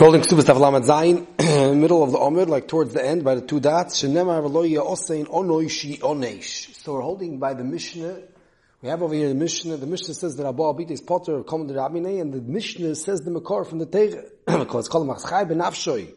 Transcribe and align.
Holding 0.00 0.22
Ksubas 0.22 0.44
Tavlamat 0.44 0.86
Zayin, 0.86 1.76
middle 1.78 2.02
of 2.02 2.10
the 2.10 2.16
Omer, 2.16 2.46
like 2.46 2.66
towards 2.66 2.94
the 2.94 3.04
end, 3.04 3.22
by 3.22 3.34
the 3.34 3.42
two 3.42 3.60
dots. 3.60 4.02
Shenemar 4.02 4.42
v'lo 4.42 4.64
osein 4.82 5.26
onoi 5.26 5.68
shi 5.68 5.98
onesh. 5.98 6.74
So 6.74 6.94
we're 6.94 7.02
holding 7.02 7.38
by 7.38 7.52
the 7.52 7.64
Mishnah. 7.64 8.22
We 8.80 8.88
have 8.88 9.02
over 9.02 9.12
here 9.12 9.28
the 9.28 9.34
Mishnah. 9.34 9.76
The 9.76 9.86
Mishnah 9.86 10.14
says 10.14 10.36
that 10.36 10.46
Abba 10.46 10.62
Abit 10.62 10.90
is 10.90 11.02
Potter 11.02 11.34
of 11.34 11.44
Komand 11.44 11.72
Rabinei, 11.72 12.18
and 12.18 12.32
the 12.32 12.40
Mishnah 12.40 12.94
says 12.94 13.20
the 13.20 13.30
Makor 13.30 13.68
from 13.68 13.78
the 13.78 13.84
Teire. 13.84 14.24
Because 14.46 14.88
called 14.88 15.06
Machschai 15.06 15.46
ben 15.46 15.58
Afshoi. 15.58 16.14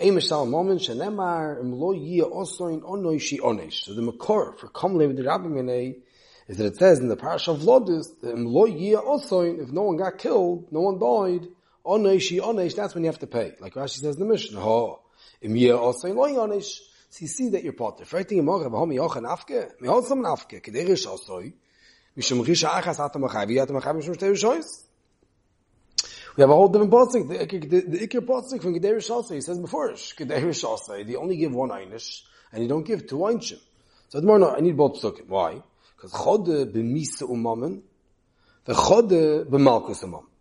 Eimish 0.00 0.28
Sal 0.28 0.46
Momen, 0.46 0.78
Shenemar 0.78 1.62
imlo 1.62 1.94
yia 1.94 2.24
osein 2.24 2.80
onoi 2.80 3.20
shi 3.20 3.40
onesh. 3.40 3.84
So 3.84 3.92
the 3.92 4.00
Makor 4.00 4.58
for 4.58 4.68
Komand 4.68 5.18
Rabinei 5.18 5.96
is 6.48 6.56
that 6.56 6.64
it 6.64 6.76
says 6.78 7.00
in 7.00 7.08
the 7.08 7.16
Parasha 7.16 7.50
of 7.50 7.58
Lodus, 7.58 8.06
that 8.22 8.34
imlo 8.34 8.66
yia 8.66 9.02
osein, 9.02 9.62
if 9.62 9.70
no 9.70 9.82
one 9.82 9.98
got 9.98 10.16
killed, 10.16 10.72
no 10.72 10.80
one 10.80 10.98
died, 10.98 11.46
Onesh, 11.84 12.40
onesh, 12.40 12.76
that's 12.76 12.94
when 12.94 13.04
you 13.04 13.10
have 13.10 13.18
to 13.18 13.26
pay. 13.26 13.54
Like 13.60 13.74
Rashi 13.74 14.00
says 14.00 14.16
in 14.16 14.20
the 14.20 14.26
Mishnah. 14.26 14.60
Oh, 14.60 15.00
im 15.40 15.56
yeh 15.56 15.72
also 15.72 16.12
loy 16.12 16.32
onesh. 16.32 16.78
So 17.10 17.22
you 17.22 17.28
see 17.28 17.50
that 17.50 17.62
you're 17.62 17.72
potter. 17.72 18.04
Ihr 18.30 18.42
morgen, 18.42 18.72
warum 18.72 18.92
ich 18.92 19.00
auch 19.00 19.16
ein 19.16 19.26
Afke? 19.26 19.72
Mir 19.80 19.90
hat 19.90 20.06
so 20.06 20.14
Afke. 20.14 20.60
Kedere 20.60 20.92
ist 20.92 21.06
also. 21.06 21.42
Mishum 22.16 22.40
risha 22.40 22.68
achas 22.68 22.98
hat 22.98 23.16
am 23.16 23.24
Achai, 23.24 23.48
wie 23.48 23.60
hat 23.60 23.70
am 23.70 23.76
Achai, 23.76 23.94
mishum 23.94 24.14
shtei 24.14 24.30
Rishois. 24.30 24.84
We 26.36 26.40
have 26.40 26.50
a 26.50 26.54
whole 26.54 26.68
different 26.68 26.90
posting. 26.90 27.28
The, 27.28 27.44
the, 27.44 27.80
the 27.80 28.06
Iker 28.06 28.26
posting 28.26 28.60
from 28.60 28.74
Gedei 28.74 28.94
Rishasai, 28.96 29.34
he 29.34 29.40
says 29.42 29.58
before, 29.58 29.90
Gedei 29.92 30.42
Rishasai, 30.42 31.06
they 31.06 31.16
only 31.16 31.36
give 31.36 31.52
one 31.52 31.68
Einish, 31.68 32.22
and 32.52 32.62
you 32.62 32.68
don't 32.68 32.86
give 32.86 33.06
two 33.06 33.18
Einshim. 33.18 33.58
So 34.08 34.20
tomorrow, 34.20 34.38
no, 34.38 34.50
I 34.54 34.60
need 34.60 34.76
both 34.76 35.00
psukim. 35.00 35.28
Why? 35.28 35.62
Because 35.94 36.12
Chode 36.12 36.72
b'misa 36.72 37.28
umamen, 37.28 37.82
the 38.64 38.72
Chode 38.72 39.44
b'malkus 39.44 40.02
umamen. 40.04 40.31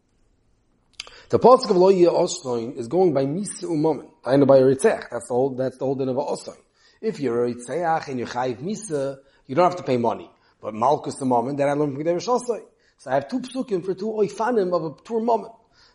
The 1.32 1.40
pasuk 1.40 1.70
of 1.70 1.78
lo 1.78 1.94
osloin 1.94 2.76
is 2.76 2.90
going 2.90 3.14
by 3.14 3.26
misa 3.26 3.64
umomen. 3.64 4.10
I 4.26 4.36
know 4.36 4.46
by 4.46 4.60
ritzech. 4.60 5.10
That's 5.12 5.30
the 5.30 5.34
whole. 5.34 5.52
That's 5.52 5.78
the 5.78 5.86
whole 5.86 5.96
din 5.96 6.10
of 6.10 6.18
osloin. 6.18 6.58
If 7.00 7.22
you're 7.22 7.46
a 7.46 7.54
ritzeach 7.54 8.10
and 8.10 8.20
you're 8.20 8.28
chayiv 8.28 8.58
misa, 8.58 9.16
you 9.48 9.56
don't 9.56 9.64
have 9.64 9.78
to 9.78 9.84
pay 9.84 9.96
money. 9.96 10.30
But 10.62 10.74
malchus 10.74 11.16
the 11.16 11.26
moment 11.26 11.60
that 11.60 11.70
I 11.70 11.72
learned 11.72 11.96
from 11.96 12.04
Gedei 12.04 12.22
So 12.22 13.10
I 13.10 13.14
have 13.14 13.30
two 13.30 13.40
psukim 13.40 13.86
for 13.86 13.94
two 13.94 14.08
oifanim 14.08 14.74
of 14.74 14.84
a 14.84 15.02
tour 15.06 15.22
moment. 15.22 15.54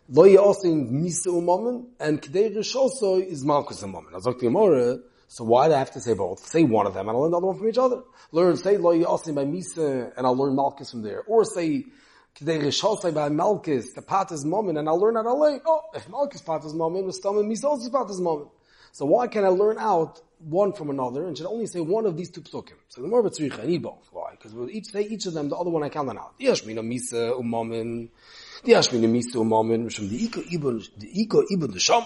Lo 0.09 0.23
osloin 0.23 0.89
misa 0.89 1.27
umomen 1.27 1.85
and 1.99 2.19
Gedei 2.19 2.55
Rishosoi 2.55 3.27
is 3.27 3.45
malchus 3.45 3.81
the 3.81 3.87
moment. 3.87 4.13
I 4.13 4.15
was 4.15 4.25
like 4.25 4.39
the 4.39 5.03
So 5.27 5.43
why 5.43 5.67
do 5.67 5.75
I 5.75 5.77
have 5.77 5.91
to 5.91 5.99
say 5.99 6.15
both? 6.15 6.47
Say 6.47 6.63
one 6.63 6.87
of 6.87 6.95
them 6.95 7.09
and 7.09 7.15
I'll 7.15 7.21
learn 7.21 7.29
the 7.29 7.37
other 7.37 7.45
one 7.45 7.59
from 7.59 7.69
each 7.69 7.77
other. 7.77 8.01
Learn, 8.31 8.57
say 8.57 8.77
lo 8.77 8.91
osloin 8.91 9.35
by 9.35 9.45
misa 9.45 10.17
and 10.17 10.25
I'll 10.25 10.35
learn 10.35 10.55
malchus 10.55 10.89
from 10.89 11.03
there. 11.03 11.21
Or 11.27 11.45
say 11.45 11.85
K'dei 12.37 12.61
rishosai 12.61 13.13
by 13.13 13.29
Malkis, 13.29 13.95
the 13.95 14.01
Pater's 14.01 14.45
moment, 14.45 14.77
and 14.77 14.87
I'll 14.87 14.99
learn 14.99 15.17
out 15.17 15.25
late. 15.39 15.61
Oh, 15.65 15.81
if 15.95 16.07
Malkis 16.07 16.45
Pater's 16.45 16.73
moment 16.73 17.05
was 17.05 17.17
Stomach, 17.17 17.45
Misos's 17.45 17.89
Pater's 17.89 18.21
moment. 18.21 18.49
So 18.91 19.05
why 19.05 19.27
can 19.27 19.43
I 19.43 19.47
learn 19.47 19.77
out 19.79 20.21
one 20.39 20.71
from 20.73 20.91
another 20.91 21.25
and 21.25 21.35
should 21.35 21.47
only 21.47 21.65
say 21.65 21.79
one 21.79 22.05
of 22.05 22.15
these 22.15 22.29
two 22.29 22.41
psukim? 22.41 22.75
So 22.89 23.01
the 23.01 23.07
more 23.07 23.27
I 23.27 23.65
need 23.65 23.81
both. 23.81 24.07
Why? 24.11 24.31
Because 24.31 24.53
we'll 24.53 24.69
each 24.69 24.87
say 24.87 25.01
each 25.01 25.25
of 25.25 25.33
them, 25.33 25.49
the 25.49 25.55
other 25.55 25.71
one 25.71 25.81
I 25.81 25.89
count 25.89 26.09
on 26.09 26.17
out. 26.17 26.37
Yashmina 26.39 26.79
Misa 26.79 27.39
um, 27.39 27.51
umomin, 27.51 28.09
Yashmina 28.63 29.09
Misa 29.09 29.41
um, 29.41 29.49
umomin, 29.49 29.91
from 29.91 30.09
the 30.09 30.27
Iko 30.27 30.53
Ibn, 30.53 30.83
the 30.97 31.25
Iko 31.25 31.43
Ibn 31.51 31.71
the 31.71 31.79
Sham. 31.79 32.03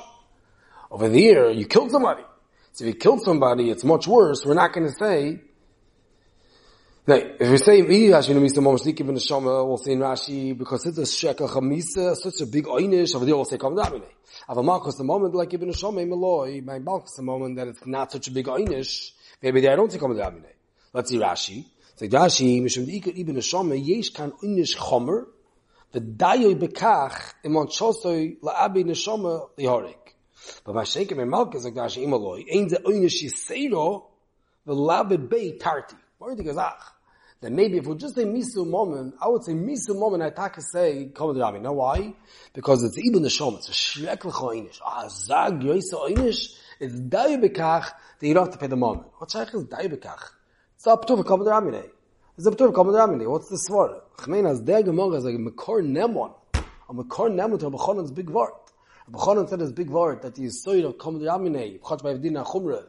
Over 0.89 1.09
there, 1.09 1.51
you 1.51 1.65
killed 1.65 1.91
somebody. 1.91 2.23
So 2.71 2.85
if 2.85 2.87
you 2.87 2.99
killed 2.99 3.21
somebody, 3.21 3.69
it's 3.69 3.83
much 3.83 4.07
worse. 4.07 4.45
We're 4.45 4.53
not 4.53 4.71
going 4.71 4.87
to 4.87 4.93
say 4.93 5.41
now, 7.07 7.15
if 7.15 7.49
we 7.49 7.57
say 7.57 7.81
Misa 7.81 8.59
Momoshlik 8.59 8.99
in 8.99 9.13
the 9.15 9.19
Shama, 9.19 9.65
we'll 9.65 9.77
say 9.77 9.93
in 9.93 9.99
Rashi 9.99 10.55
because 10.55 10.85
it's 10.85 10.99
a 10.99 11.05
shekel 11.07 11.49
chamisa, 11.49 12.15
such 12.15 12.41
a 12.41 12.45
big 12.45 12.65
einish. 12.65 13.15
Over 13.15 13.25
there, 13.25 13.35
we'll 13.35 13.45
say 13.45 13.57
Kam 13.57 13.75
Damine. 13.75 14.03
Ava 14.47 14.61
Malchus 14.61 14.95
the 14.95 15.03
moment 15.03 15.33
like 15.33 15.51
Ibn 15.51 15.73
Shama 15.73 16.01
Meloi, 16.01 16.63
my 16.63 16.77
Malchus 16.77 17.15
the 17.15 17.23
moment 17.23 17.55
that 17.55 17.67
it's 17.69 17.87
not 17.87 18.11
such 18.11 18.27
a 18.27 18.31
big 18.31 18.45
einish. 18.45 19.13
Maybe 19.41 19.61
there 19.61 19.73
I 19.73 19.77
don't 19.77 19.91
say 19.91 19.97
Kam 19.97 20.15
Damine. 20.15 20.45
Let's 20.93 21.09
see 21.09 21.17
Rashi. 21.17 21.65
Say 21.95 22.07
Rashi 22.07 22.61
Mishum 22.61 22.85
Dikar 22.85 23.17
Ibn 23.19 23.41
Shama 23.41 23.75
yesh 23.75 24.11
kan 24.11 24.33
einish 24.43 24.77
chomer 24.77 25.25
v'dayoy 25.93 26.55
bekach 26.55 27.33
imon 27.43 27.67
chosoi 27.67 28.39
la'abi 28.41 28.85
neshama 28.85 29.49
lihorik. 29.57 29.95
But 30.63 30.75
my 30.75 30.83
shekel 30.83 31.17
my 31.17 31.25
Malchus 31.25 31.63
like 31.65 31.73
Rashi 31.73 32.05
Imaloi 32.05 32.45
ein 32.53 32.69
ze 32.69 32.77
einish 32.77 33.23
yiseiro 33.23 34.03
v'labed 34.67 35.29
bei 35.29 35.57
tarti. 35.59 35.95
Do 36.23 36.43
you 36.43 36.61
Then 37.41 37.55
maybe 37.55 37.77
if 37.77 37.87
we 37.87 37.95
just 37.95 38.13
say 38.13 38.25
misu 38.25 38.67
moment, 38.67 39.15
I 39.19 39.27
would 39.27 39.43
say 39.43 39.53
misu 39.53 39.97
moment. 39.97 40.21
I 40.21 40.29
take 40.29 40.61
say 40.61 41.11
come 41.15 41.33
to 41.33 41.59
Know 41.59 41.73
why? 41.73 42.13
Because 42.53 42.83
it's 42.83 42.99
even 42.99 43.23
the 43.23 43.29
shom. 43.29 43.57
It's 43.57 43.69
a 43.69 43.71
shreklich 43.71 44.33
oinish. 44.33 44.79
Ah, 44.85 45.07
zag 45.07 45.61
yoisa 45.61 45.95
oinish. 45.95 46.55
It's 46.79 46.93
dayu 46.93 47.41
bekach 47.43 47.91
that 48.19 48.27
you 48.27 48.35
don't 48.35 48.45
have 48.45 48.53
to 48.53 48.59
pay 48.59 48.67
the 48.67 48.75
moment. 48.75 49.07
What 49.17 49.31
shaykh 49.31 49.51
is 49.55 49.63
dayu 49.63 49.97
bekach? 49.97 50.21
It's 50.75 50.85
up 50.85 51.07
to 51.07 51.23
come 51.23 51.43
to 51.43 51.49
Ramine. 51.49 51.85
It's 52.37 52.45
up 52.45 52.55
to 52.55 52.71
come 52.71 52.91
to 52.91 52.93
Ramine. 52.93 53.27
What's 53.27 53.49
the 53.49 53.57
swar? 53.57 54.03
Chmein 54.17 54.63
der 54.63 54.83
gemorah 54.83 55.17
is 55.17 55.25
like 55.25 55.37
mekor 55.37 55.81
nemon. 55.81 56.35
A 56.53 56.93
mekor 56.93 57.31
nemon 57.31 57.59
to 57.59 57.65
a 57.65 57.71
bechonon's 57.71 58.11
big 58.11 58.29
word. 58.29 58.51
B'chonon 59.11 59.49
said 59.49 59.59
this 59.59 59.71
big 59.71 59.89
word 59.89 60.21
that 60.21 60.35
the 60.35 60.43
Yisoid 60.43 60.85
of 60.85 60.97
Kom 60.97 61.19
Yaminei, 61.19 61.79
B'chot 61.79 62.01
B'avdina 62.01 62.45
Chumra, 62.45 62.85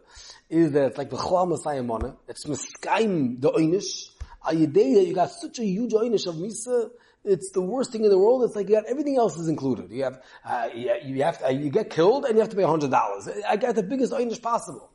is 0.49 0.73
that 0.73 0.85
it's 0.85 0.99
like 0.99 1.11
the 1.11 1.17
Chlam 1.17 1.57
Masayimona, 1.57 2.17
it's 2.29 2.45
Miskaim 2.45 3.41
the 3.41 3.51
Oynish, 3.51 4.11
Ayedei, 4.45 5.07
you 5.07 5.15
got 5.15 5.31
such 5.31 5.59
a 5.59 5.65
huge 5.65 5.93
Oynish 5.93 6.27
of 6.27 6.37
Misa, 6.37 6.91
it's 7.25 7.51
the 7.51 7.61
worst 7.61 7.93
thing 7.93 8.05
in 8.05 8.11
the 8.11 8.19
world. 8.19 8.43
It's 8.45 8.57
like 8.57 8.69
you 8.69 8.75
got 8.75 8.87
everything 8.87 9.17
else 9.17 9.39
is 9.39 9.49
included. 9.49 9.91
You 9.91 10.05
have, 10.05 10.23
uh, 10.45 10.69
you, 10.75 10.93
you 11.05 11.23
have, 11.23 11.39
to, 11.39 11.47
uh, 11.47 11.51
you 11.51 11.71
get 11.71 11.91
killed 11.91 12.25
and 12.25 12.35
you 12.35 12.41
have 12.41 12.51
to 12.51 12.57
pay 12.57 12.65
hundred 12.65 12.91
dollars. 12.91 13.29
I 13.49 13.57
got 13.57 13.77
the 13.77 13.83
biggest 13.83 14.13
oynish 14.13 14.43
possible. 14.43 14.91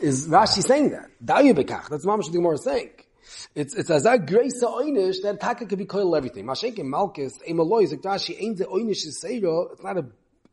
Is 0.00 0.26
Rashi 0.26 0.62
saying 0.62 0.90
that? 0.90 1.10
Dayu 1.22 1.54
bekach. 1.54 1.88
That's 1.88 2.06
Mamash 2.06 2.26
the 2.26 2.38
Gemara 2.38 2.56
saying. 2.56 2.92
It's 3.54 3.74
it's 3.74 3.90
as 3.90 4.06
a 4.06 4.18
grace 4.18 4.62
oynish 4.62 5.22
that 5.22 5.38
taka 5.40 5.66
could 5.66 5.78
be 5.78 5.84
coiled 5.84 6.16
everything. 6.16 6.46
Mashenke 6.46 6.78
Malkus, 6.78 7.32
Emaloy, 7.46 7.92
Zakdashi, 7.92 8.40
ain't 8.40 8.58
the 8.58 8.64
oynish 8.64 9.04
is 9.04 9.22
Seiro. 9.22 9.72
It's 9.72 9.82
not 9.82 9.98
a 9.98 10.06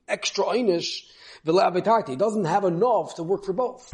extra 0.07 0.45
einish 0.45 1.03
He 1.45 2.15
doesn't 2.15 2.45
have 2.45 2.63
enough 2.63 3.15
to 3.15 3.23
work 3.23 3.43
for 3.43 3.53
both. 3.53 3.93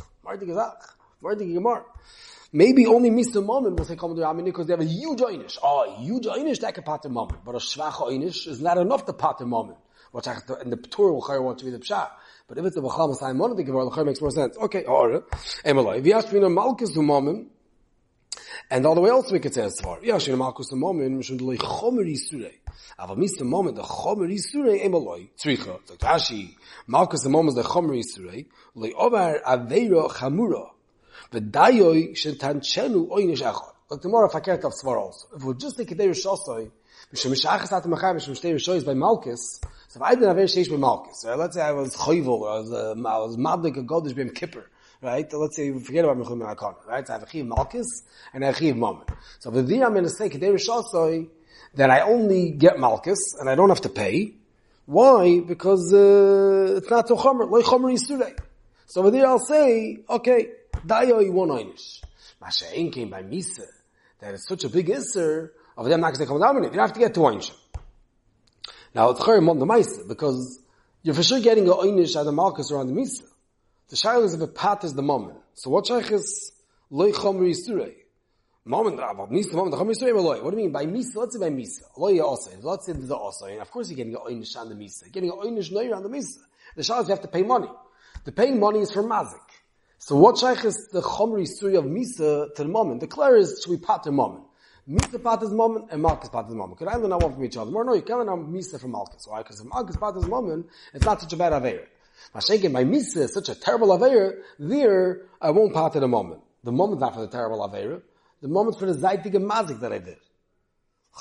Maybe 2.51 2.87
only 2.87 3.11
Mr. 3.11 3.45
Moment 3.45 3.77
will 3.77 3.85
to 4.15 4.21
Ramini 4.21 4.45
because 4.45 4.67
they 4.67 4.73
have 4.73 4.81
a 4.81 4.85
huge 4.85 5.19
einish. 5.19 5.57
Oh, 5.61 5.85
a 5.87 6.01
huge 6.01 6.25
einish 6.25 6.59
that 6.61 6.73
can 6.75 6.83
pat 6.83 7.03
the 7.03 7.09
moment, 7.09 7.43
but 7.45 7.55
a 7.55 7.59
schwach 7.59 7.93
einish 7.93 8.47
is 8.47 8.61
not 8.61 8.77
enough 8.77 9.05
to 9.05 9.13
pat 9.13 9.37
the. 9.45 9.77
Which 10.11 10.27
I, 10.27 10.37
in 10.63 10.71
the 10.71 10.77
Torah 10.77 11.13
will 11.13 11.43
want 11.43 11.59
to 11.59 11.65
be 11.65 11.71
the 11.71 11.77
pshat. 11.77 12.09
But 12.47 12.57
if 12.57 12.65
it's 12.65 12.77
a 12.77 12.81
Bachal 12.81 13.09
Masai 13.09 13.33
Mon, 13.33 13.55
the 13.55 13.63
Gemara 13.63 14.03
makes 14.03 14.21
more 14.21 14.31
sense. 14.31 14.57
Okay, 14.57 14.83
alright. 14.85 15.21
Emelai. 15.63 15.99
If 15.99 16.07
you 16.07 16.13
ask 16.13 16.33
me 16.33 16.39
the 16.39 16.49
Malchus 16.49 16.95
moment, 16.95 17.51
and 18.71 18.85
all 18.85 18.95
the 18.95 19.01
way 19.01 19.09
else 19.09 19.31
we 19.31 19.39
could 19.39 19.53
say 19.53 19.63
as 19.63 19.79
far. 19.79 19.99
Yashin 19.99 20.37
Malchus 20.37 20.71
moment, 20.73 21.19
Mishun 21.19 21.41
Loi 21.41 21.57
Chomer 21.57 22.05
Yisurei. 22.05 22.53
Mis 23.17 23.37
the 23.37 23.45
moment 23.45 23.75
the 23.75 23.81
Chomer 23.81 24.31
Yisurei 24.31 24.85
Emeloi, 24.85 25.29
Tzricha, 25.37 25.85
the 25.87 25.95
Tashi, 25.95 26.55
Malchus 26.87 27.23
the 27.23 27.29
moment 27.29 27.55
the 27.55 27.63
Chomer 27.63 27.97
Yisurei, 27.97 28.45
Loi 28.75 28.91
Ovar 28.91 29.41
Aveira 29.41 30.09
Chamura, 30.09 30.69
V'dayoi 31.31 32.11
Shetanchenu 32.11 33.09
Oynish 33.09 33.41
Echot. 33.41 33.73
Like 33.89 34.29
if 34.29 34.35
I 34.35 34.39
can't 34.39 34.61
have 34.61 34.73
Svar 34.73 34.97
also. 34.97 35.27
If 35.35 35.43
we 35.43 35.53
just 35.55 35.77
take 35.77 35.89
a 35.91 35.95
day 35.95 36.07
Rishosoi, 36.07 36.69
Mishum 37.13 37.33
Mishachas 37.33 37.71
At 37.71 37.83
Machai, 37.85 38.15
Mishum 38.15 38.39
Shtei 38.39 38.53
Rishois 38.53 38.85
by 38.85 38.93
Malchus, 38.93 39.59
so 39.87 39.97
if 39.97 40.01
I 40.03 40.11
didn't 40.13 40.27
have 40.27 40.37
any 40.37 40.45
Sheish 40.45 40.69
by 40.69 40.77
Malchus, 40.77 41.25
right? 41.25 41.35
let's 41.35 41.55
say 41.55 41.63
I 41.63 41.71
was 41.71 41.95
Choyvel, 41.95 42.47
I 42.47 42.59
was, 42.59 42.71
uh, 42.71 42.91
I 42.91 43.17
was 43.17 43.37
Madlik, 43.37 43.77
a 43.77 43.83
Godish 43.83 44.13
Bim 44.13 44.29
Kippur, 44.29 44.69
right? 45.01 45.31
Let's 45.31 45.55
say 45.55 45.71
we 45.71 45.79
forget 45.81 46.05
about 46.05 46.17
Mechum 46.17 46.41
Akon, 46.55 46.75
right? 46.87 47.05
So 47.05 47.13
I 47.13 47.17
have 47.17 47.27
a 47.27 47.29
Chiv 47.29 47.45
Malchus 47.45 48.03
and 48.33 48.43
a 48.43 48.53
Chiv 48.53 48.75
Moment. 48.75 49.09
So 49.39 49.51
the 49.51 49.63
day 49.63 49.81
I'm 49.81 49.93
going 49.93 50.03
to 50.03 50.09
say 50.09 50.29
Kedei 50.29 50.53
Rishosoi, 50.53 51.29
that 51.75 51.89
I 51.89 52.01
only 52.01 52.51
get 52.51 52.79
Malchus 52.79 53.35
and 53.39 53.49
I 53.49 53.55
don't 53.55 53.69
have 53.69 53.81
to 53.81 53.89
pay. 53.89 54.33
Why? 54.85 55.39
Because 55.39 55.93
uh, 55.93 56.77
it's 56.77 56.89
not 56.89 57.07
so 57.07 57.15
chomer, 57.15 57.49
like 57.49 57.65
chomer 57.65 57.93
yisurei. 57.93 58.37
So 58.87 59.01
over 59.01 59.11
there 59.11 59.27
I'll 59.27 59.39
say, 59.39 59.99
okay, 60.09 60.49
dayo 60.85 61.31
one 61.31 61.49
einish. 61.49 62.01
Masha 62.41 62.65
came 62.89 63.09
by 63.09 63.21
Misa, 63.21 63.65
that 64.19 64.33
it's 64.33 64.47
such 64.47 64.63
a 64.63 64.69
big 64.69 64.87
isser, 64.87 65.51
of 65.77 65.85
them 65.85 66.01
not 66.01 66.13
going 66.13 66.25
to 66.25 66.25
come 66.25 66.39
down 66.41 66.55
You 66.63 66.69
don't 66.69 66.79
have 66.79 66.93
to 66.93 66.99
get 66.99 67.13
to 67.13 67.19
einish. 67.19 67.51
Now 68.95 69.11
it's 69.11 69.19
chayim 69.19 69.49
on 69.49 69.59
the 69.59 69.65
Misa, 69.65 70.07
because 70.07 70.59
you're 71.03 71.15
for 71.15 71.23
sure 71.23 71.39
getting 71.39 71.67
a 71.67 71.73
einish 71.73 72.15
out 72.15 72.25
of 72.25 72.33
Malchus 72.33 72.71
around 72.71 72.87
the 72.87 72.93
Misa. 72.93 73.28
The 73.89 73.95
shaila 73.95 74.25
is 74.25 74.33
if 74.33 74.41
it 74.41 74.55
pat 74.55 74.83
is 74.83 74.93
the 74.93 75.01
moment. 75.01 75.39
So 75.53 75.69
what 75.69 75.87
shaykh 75.87 76.11
is 76.11 76.51
loy 76.89 77.11
chomer 77.11 77.49
yisurei? 77.49 77.95
Moment, 78.65 78.99
about 78.99 79.31
Misa, 79.31 79.53
moment, 79.53 79.71
the 79.75 79.83
Chomer 79.83 79.95
Yisrael 79.95 80.43
What 80.43 80.51
do 80.51 80.57
you 80.57 80.63
mean 80.63 80.71
by 80.71 80.85
Misa? 80.85 81.15
Let's 81.15 81.33
say 81.33 81.39
by 81.39 81.49
Misa. 81.49 81.81
Aloy 81.97 82.21
also. 82.21 82.51
Let's 82.61 82.85
say 82.85 82.93
the. 82.93 83.47
And 83.47 83.61
of 83.61 83.71
course 83.71 83.89
you're 83.89 83.97
getting 83.97 84.13
an 84.13 84.21
Oynish 84.21 84.55
on 84.57 84.69
the 84.69 84.75
Misa. 84.75 85.11
Getting 85.11 85.31
an 85.31 85.37
Oynish 85.37 85.71
Noyer 85.71 85.95
on 85.95 86.03
the 86.03 86.09
Misa. 86.09 86.37
The 86.75 86.83
Shah 86.83 87.01
you 87.01 87.07
have 87.07 87.21
to 87.21 87.27
pay 87.27 87.41
money. 87.41 87.69
The 88.25 88.31
paying 88.31 88.59
money 88.59 88.81
is 88.81 88.91
for 88.91 89.01
Mazik. 89.01 89.39
So 89.97 90.15
what 90.17 90.37
Shaykh 90.37 90.65
is 90.65 90.89
the 90.91 91.01
Chomer 91.01 91.39
Yisrael 91.41 91.79
of 91.79 91.85
Misa 91.85 92.53
to 92.53 92.63
the 92.63 92.69
moment? 92.69 92.99
The 92.99 93.07
clear 93.07 93.37
is 93.37 93.61
should 93.63 93.71
we 93.71 93.77
pat 93.77 94.03
the 94.03 94.11
moment. 94.11 94.43
Misa 94.87 95.23
Pater's 95.23 95.51
moment 95.51 95.85
and 95.91 96.01
Malchus 96.01 96.29
Pater's 96.29 96.53
moment. 96.53 96.77
Could 96.77 96.89
I 96.89 96.95
learn 96.95 97.11
one 97.11 97.33
from 97.33 97.43
each 97.43 97.57
other? 97.57 97.71
More 97.71 97.83
no, 97.83 97.93
you 97.93 98.01
can't 98.03 98.25
learn 98.25 98.53
Misa 98.53 98.79
from 98.79 98.91
Malchus. 98.91 99.25
Why? 99.27 99.39
Because 99.39 99.59
if 99.61 99.67
Malchus 99.67 99.97
Pater's 99.97 100.27
moment, 100.27 100.67
it's 100.93 101.05
not 101.05 101.21
such 101.21 101.33
a 101.33 101.37
bad 101.37 101.53
Aveir. 101.53 101.85
Mashenkin, 102.33 102.71
my 102.71 102.83
Misa 102.83 103.17
is 103.17 103.33
such 103.33 103.49
a 103.49 103.55
terrible 103.55 103.89
Aveir, 103.89 104.41
there, 104.59 105.21
I 105.41 105.51
won't 105.51 105.73
part 105.73 105.95
at 105.95 106.01
the 106.01 106.07
moment. 106.07 106.41
The 106.63 106.71
moment 106.71 107.01
for 107.13 107.21
the 107.21 107.27
terrible 107.27 107.59
Aveir. 107.67 108.01
The 108.41 108.47
moment 108.47 108.79
for 108.79 108.85
the 108.85 108.93
Zaitige 108.93 109.35
Mazik 109.35 109.79
that 109.81 109.91
I 109.91 109.99
did. 109.99 110.17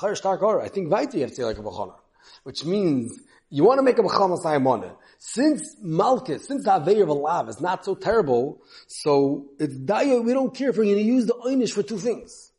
I 0.01 0.69
think 0.69 0.89
Vaiti 0.89 1.21
have 1.21 1.29
to 1.29 1.35
say 1.35 1.43
like 1.43 1.57
a 1.57 1.61
Bechana. 1.61 1.95
Which 2.43 2.63
means, 2.63 3.19
you 3.49 3.63
want 3.63 3.79
to 3.79 3.83
make 3.83 3.97
a 3.97 4.01
Bechama 4.01 4.41
Sayamona. 4.41 4.95
Since 5.17 5.77
Malchus, 5.81 6.47
since 6.47 6.63
the 6.63 6.71
Aveir 6.71 7.03
of 7.03 7.09
Alav 7.09 7.49
is 7.49 7.59
not 7.59 7.83
so 7.83 7.95
terrible, 7.95 8.61
so 8.87 9.47
it's 9.59 9.75
Daya, 9.75 10.23
we 10.23 10.33
don't 10.33 10.55
care 10.55 10.69
if 10.69 10.77
we're 10.77 10.85
going 10.85 10.97
to 10.97 11.01
use 11.01 11.25
the 11.25 11.33
Einish 11.33 11.73
for 11.73 11.83
two 11.83 11.97
things. 11.97 12.51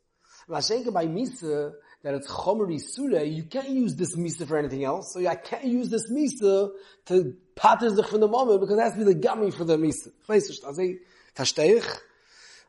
Mashenka 0.49 0.93
by 0.93 1.07
Misa, 1.07 1.71
that 2.03 2.15
it's 2.15 2.27
Chomeri 2.27 2.81
Surah, 2.81 3.21
you 3.21 3.43
can't 3.43 3.69
use 3.69 3.95
this 3.95 4.15
Misa 4.15 4.47
for 4.47 4.57
anything 4.57 4.83
else, 4.83 5.13
so 5.13 5.25
I 5.25 5.35
can't 5.35 5.65
use 5.65 5.89
this 5.89 6.11
Misa 6.11 6.71
to 7.05 7.35
pater 7.61 7.89
sich 7.89 8.07
from 8.07 8.21
the 8.21 8.27
moment, 8.27 8.59
because 8.59 8.77
it 8.77 8.81
has 8.81 8.93
to 8.93 8.99
be 8.99 9.03
the 9.05 9.13
gummy 9.13 9.51
for 9.51 9.63
the 9.63 9.77
Misa. 9.77 10.11
Weiß 10.27 10.49
ich, 10.49 10.63
also, 10.65 10.81
verstehe 11.35 11.77
ich? 11.77 11.85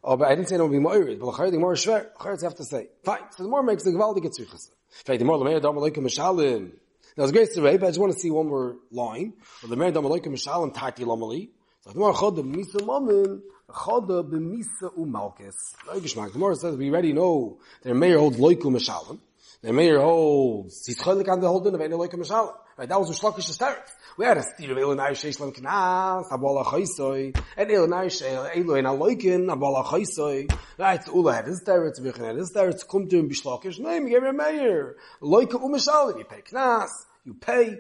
Aber 0.05 0.27
I 0.27 0.35
didn't 0.35 0.49
say 0.49 0.59
no 0.59 0.69
be 0.69 0.79
more, 0.81 0.99
but 0.99 1.51
the 1.51 1.59
more 1.59 1.75
schwer, 1.75 2.09
I 2.21 2.29
have 2.45 2.57
to 2.57 2.65
say. 2.65 2.89
Fine, 3.05 3.21
so 3.37 3.45
the 3.45 3.49
more 3.49 3.63
makes 3.63 3.85
the 3.85 3.91
gewaltige 3.91 4.31
Zwichas. 4.37 4.71
Vielleicht 5.05 5.07
the 5.07 5.19
the 5.19 5.25
more, 5.25 5.39
the 5.39 5.45
more, 5.45 5.61
the 5.61 5.73
more, 5.73 6.69
now 7.15 7.25
it's 7.25 7.33
great 7.33 7.53
to 7.53 7.61
read, 7.61 7.79
but 7.79 7.87
I 7.87 7.91
just 7.91 8.01
want 8.01 8.15
to 8.15 8.19
see 8.19 8.31
one 8.31 8.49
more 8.49 8.77
line. 8.91 9.35
Well, 9.63 9.69
the 9.69 9.77
Meir 9.77 9.93
Damaloika 9.93 10.29
Mishalim 10.29 10.73
Tati 10.73 11.05
Lomali. 11.05 11.51
So 11.83 11.91
the 11.91 11.99
more 11.99 12.15
Choda 12.15 12.43
B'misa 12.43 12.87
Mamin, 12.87 13.43
Choda 13.69 14.25
B'misa 14.27 14.97
Umalkes. 14.97 15.55
No 15.87 16.01
Geschmack. 16.01 16.33
The 16.33 16.39
more 16.39 16.55
says 16.55 16.75
we 16.75 16.89
already 16.89 17.13
know 17.13 17.59
their 17.83 17.95
Meir 17.95 18.19
holds 18.19 18.39
Loiku 18.39 18.63
Mishalim. 18.63 19.19
Their 19.63 19.73
Meir 19.73 20.01
holds, 20.01 20.87
he's 20.87 20.99
cholik 20.99 21.29
on 21.29 21.39
the 21.39 21.47
whole 21.47 21.61
din 21.61 21.73
of 21.73 21.81
Eino 21.81 21.97
Loiku 21.97 22.15
Mishalim. 22.15 22.53
Right, 22.77 22.89
that 22.89 22.99
was 22.99 23.11
a 23.11 23.13
Shlokish 23.13 23.43
start. 23.43 23.79
We 24.19 24.25
had 24.25 24.37
a 24.37 24.43
steer 24.43 24.73
of 24.73 24.77
Elonai 24.77 25.11
Sheish 25.11 25.39
Lam 25.39 25.53
Knas, 25.53 26.29
Abola 26.31 26.65
Chaisoy, 26.65 27.33
and 27.57 27.71
Elonai 27.71 28.07
Sheish 28.07 28.57
Eloin 28.57 28.83
Aloikin, 28.83 29.47
Abola 29.47 29.85
Chaisoy. 29.85 30.53
Right, 30.77 31.07
Ula 31.07 31.35
had 31.35 31.47
his 31.47 31.63
teretz, 31.63 32.01
Vichin 32.01 32.27
had 32.27 32.35
his 32.35 32.51
teretz, 32.53 32.89
come 32.89 33.09
to 33.09 33.21
him 33.21 33.31
Bishlokish, 33.31 33.79
you 33.79 34.09
give 34.09 34.25
him 34.25 34.37
Meir. 34.37 34.97
Loika 35.23 35.53
Umishalim, 35.53 36.19
you 36.19 36.25
pay 36.25 36.41
Knas, 36.41 36.91
you 37.25 37.35
pay, 37.35 37.79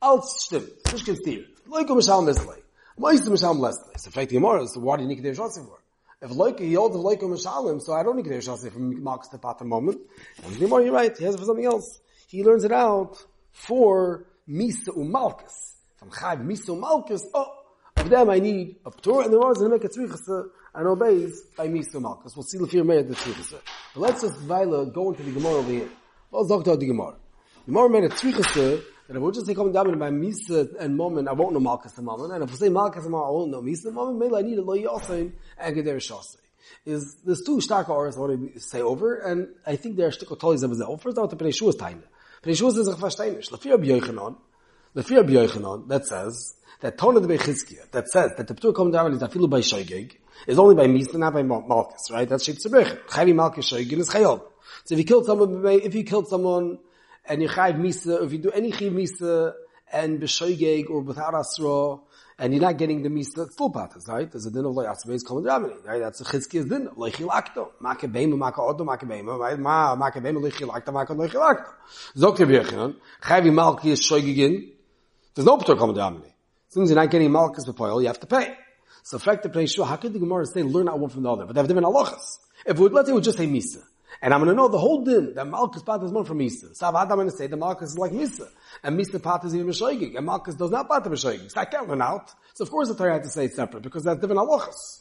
als 0.00 0.46
stimmt. 0.48 0.94
Ist 0.94 1.04
kein 1.04 1.16
Stier. 1.16 1.44
Loika 1.68 1.88
Umishalim 1.88 2.26
Lesley. 2.26 2.62
Moist 2.96 3.24
Umishalim 3.24 3.58
Lesley. 3.58 3.94
So, 3.96 4.12
fact, 4.12 4.28
the 4.28 4.36
Gemara, 4.36 4.64
so 4.68 4.78
why 4.78 4.96
do 4.96 5.02
you 5.02 5.08
need 5.08 5.18
Kedesh 5.18 5.38
Shotzi 5.38 5.66
for? 5.66 5.80
If 6.22 6.30
Loika, 6.30 6.60
he 6.60 6.74
holds 6.74 6.96
of 6.96 7.02
Loika 7.02 7.22
Umishalim, 7.22 7.80
so 7.82 7.92
I 7.92 8.02
don't 8.02 8.16
need 8.16 8.24
to 8.24 8.30
Shotzi 8.30 8.72
from 8.72 9.02
Marks 9.02 9.28
to 9.28 9.38
Pat 9.38 9.60
moment. 9.62 10.00
And 10.42 10.54
the 10.54 10.58
Gemara, 10.58 10.84
you're 10.84 10.94
right, 10.94 11.16
he 11.16 11.24
has 11.24 11.34
it 11.34 11.38
for 11.38 11.44
something 11.44 11.66
else. 11.66 12.00
He 12.26 12.42
learns 12.42 12.64
it 12.64 12.72
out 12.72 13.22
for 13.52 14.26
Misa 14.48 14.88
Umalkus 14.96 15.76
from 15.96 16.10
Chayv 16.10 16.46
Miso 16.46 16.78
Malchus, 16.78 17.26
oh, 17.34 17.52
of 17.96 18.08
them 18.08 18.30
I 18.30 18.38
need 18.38 18.76
a 18.84 18.90
Torah, 18.90 19.24
and 19.24 19.32
the 19.32 19.38
ones 19.38 19.58
that 19.58 19.68
make 19.68 19.84
a 19.84 19.88
Tzrichasa 19.88 20.48
and 20.74 20.86
obeys 20.86 21.42
by 21.56 21.68
Miso 21.68 22.00
Malchus. 22.00 22.36
We'll 22.36 22.44
see 22.44 22.58
the 22.58 22.66
fear 22.66 22.84
made 22.84 23.08
the 23.08 23.14
Tzrichasa. 23.14 23.60
But 23.94 24.00
let's 24.00 24.22
just, 24.22 24.34
Vaila, 24.46 24.92
go 24.92 25.10
into 25.10 25.22
the 25.22 25.32
Gemara 25.32 25.54
over 25.54 25.70
here. 25.70 25.88
Let's 26.30 26.48
talk 26.48 26.62
about 26.62 26.80
the 26.80 26.86
Gemara. 26.86 27.14
The 27.66 27.72
Gemara 27.72 27.90
made 27.90 28.04
a 28.04 28.08
Tzrichasa 28.08 28.82
that 29.08 29.16
if 29.16 29.22
we'll 29.22 29.30
just 29.30 29.46
coming 29.54 29.72
down 29.72 29.98
by 29.98 30.10
Misa 30.10 30.74
and 30.78 30.96
Moment, 30.96 31.28
I 31.28 31.32
won't 31.32 31.52
know 31.52 31.60
Malchus 31.60 31.92
the 31.92 32.02
Moment, 32.02 32.32
and 32.32 32.42
if 32.44 32.50
we 32.50 32.56
say 32.56 32.68
Malchus 32.68 33.04
the 33.04 33.10
Moment, 33.10 33.28
I 33.28 33.32
won't 33.32 33.50
know 33.50 33.62
Misa 33.62 33.84
the 33.84 33.92
Moment, 33.92 34.18
maybe 34.18 34.34
I 34.36 34.42
need 34.42 34.58
a 34.58 34.62
Lo 34.62 34.74
Yosef 34.74 35.32
and 35.58 35.76
Geder 35.76 35.96
Shosei. 35.96 36.38
Is, 36.84 37.16
there's 37.24 37.42
two 37.42 37.60
stark 37.60 37.88
hours 37.88 38.16
I 38.16 38.20
want 38.20 38.54
to 38.54 38.60
say 38.60 38.80
over, 38.80 39.16
and 39.16 39.48
I 39.66 39.76
think 39.76 39.96
there 39.96 40.08
are 40.08 40.10
shtikot 40.10 40.38
tolis 40.38 40.62
of 40.62 40.76
the 40.76 40.98
First, 40.98 41.16
I 41.16 41.20
want 41.20 41.30
to 41.30 41.36
Pnei 41.36 41.48
Shuas 41.48 41.74
Taina. 41.74 42.02
Pnei 42.42 42.60
Shuas 42.60 42.76
is 42.78 42.88
a 42.88 42.94
Chvashteinish. 42.94 43.50
Lafir 43.50 43.62
fear 45.04 45.20
of 45.20 45.26
Yochanan 45.26 45.88
that 45.88 46.06
says 46.06 46.54
that 46.80 46.96
Tona 46.96 47.20
the 47.20 47.28
Bechizkiya 47.28 47.90
that 47.90 48.08
says 48.08 48.32
that 48.36 48.48
the 48.48 48.54
Ptur 48.54 48.74
Kom 48.74 48.90
Davar 48.90 49.12
is 49.12 49.20
afilu 49.20 49.48
by 49.48 49.60
Shoigig 49.60 50.12
is 50.46 50.58
only 50.58 50.74
by 50.74 50.86
Misa, 50.86 51.14
not 51.14 51.34
by 51.34 51.42
Malchus, 51.42 52.10
right? 52.10 52.28
That's 52.28 52.44
Shit 52.44 52.56
Tzibich. 52.56 53.06
Chavi 53.06 53.34
Malchus 53.34 53.70
Shoigig 53.70 53.92
is 53.92 54.08
Chayob. 54.08 54.42
So 54.84 54.94
if 54.94 54.98
you 54.98 55.04
killed 55.04 55.26
someone, 55.26 55.64
if 55.66 55.94
you 55.94 56.04
killed 56.04 56.28
someone 56.28 56.78
and 57.28 57.42
you 57.42 57.48
Chayiv 57.48 57.78
Misa, 57.78 58.24
if 58.24 58.32
you 58.32 58.38
do 58.38 58.50
any 58.50 58.72
Chayiv 58.72 58.92
Misa 58.92 59.54
and 59.92 60.20
B'Shoigig 60.20 60.90
or 60.90 61.00
without 61.00 61.34
Asra, 61.34 61.98
and 62.38 62.52
you're 62.52 62.60
not 62.60 62.76
getting 62.76 63.02
the 63.02 63.08
misa, 63.08 63.50
full 63.56 63.72
patas, 63.72 64.08
right? 64.08 64.30
There's 64.30 64.44
a 64.44 64.50
din 64.50 64.66
of 64.66 64.74
like 64.74 64.88
atzbeis 64.88 65.24
kol 65.24 65.42
dramini, 65.42 65.82
right? 65.86 66.00
That's 66.00 66.20
a 66.20 66.24
chizkiya's 66.24 66.66
din, 66.66 66.90
like 66.94 67.14
chilakto, 67.14 67.70
maka 67.80 68.08
beima, 68.08 68.36
maka 68.36 68.60
odo, 68.60 68.84
maka 68.84 69.06
beima, 69.06 69.38
right? 69.38 69.58
Ma, 69.58 69.94
maka 69.94 70.20
beima, 70.20 70.42
like 70.42 70.52
chilakto, 70.52 70.92
maka 70.92 71.14
like 71.14 71.30
chilakto. 71.30 71.72
Zokte 72.14 72.44
v'yechinon, 72.46 72.96
chavi 73.22 73.50
malki 73.50 73.86
is 73.86 74.02
shoigigin, 74.02 74.72
there's 75.36 75.44
no 75.44 75.58
P'tur 75.58 75.78
Kol 75.78 75.92
Damini. 75.92 76.24
As 76.24 76.32
soon 76.70 76.84
as 76.84 76.90
you're 76.90 76.96
not 76.98 77.10
getting 77.10 77.30
Malchus 77.30 77.66
B'Poil, 77.66 78.00
you 78.00 78.06
have 78.06 78.18
to 78.20 78.26
pay. 78.26 78.56
So, 79.02 79.18
fact 79.18 79.42
the 79.42 79.50
place, 79.50 79.76
how 79.76 79.96
could 79.96 80.14
the 80.14 80.18
Gemara 80.18 80.46
say 80.46 80.62
learn 80.62 80.88
out 80.88 80.98
one 80.98 81.10
from 81.10 81.24
the 81.24 81.30
other? 81.30 81.44
But 81.44 81.54
they 81.54 81.60
have 81.60 81.68
different 81.68 81.86
halachas. 81.86 82.38
If 82.64 82.78
we, 82.78 82.84
would, 82.84 82.92
let's 82.94 83.08
say 83.08 83.12
we 83.12 83.20
just 83.20 83.36
say 83.36 83.46
Misa. 83.46 83.82
And 84.22 84.32
I'm 84.32 84.40
going 84.40 84.50
to 84.50 84.56
know 84.56 84.68
the 84.68 84.78
whole 84.78 85.04
din 85.04 85.34
that 85.34 85.46
Malchus 85.46 85.82
Pat 85.82 86.02
is 86.02 86.10
one 86.10 86.24
from 86.24 86.38
Misa. 86.38 86.74
So 86.74 86.86
I'm 86.86 87.08
going 87.08 87.28
to 87.28 87.36
say 87.36 87.46
the 87.46 87.56
Malchus 87.56 87.90
is 87.90 87.98
like 87.98 88.12
Misa. 88.12 88.48
And 88.82 88.98
Misa 88.98 89.22
Pat 89.22 89.44
is 89.44 89.54
even 89.54 89.66
Meshoigig. 89.66 90.16
And 90.16 90.24
Malchus 90.24 90.54
does 90.54 90.70
not 90.70 90.88
Pat 90.88 91.04
Meshoigig. 91.04 91.50
So 91.50 91.60
I 91.60 91.66
can't 91.66 91.88
learn 91.88 92.02
out. 92.02 92.32
So 92.54 92.64
of 92.64 92.70
course 92.70 92.88
the 92.88 92.94
Torah 92.94 93.14
had 93.14 93.24
to 93.24 93.28
say 93.28 93.44
it 93.44 93.52
separate 93.52 93.82
because 93.82 94.04
that's 94.04 94.20
different 94.20 94.40
halachas. 94.40 95.00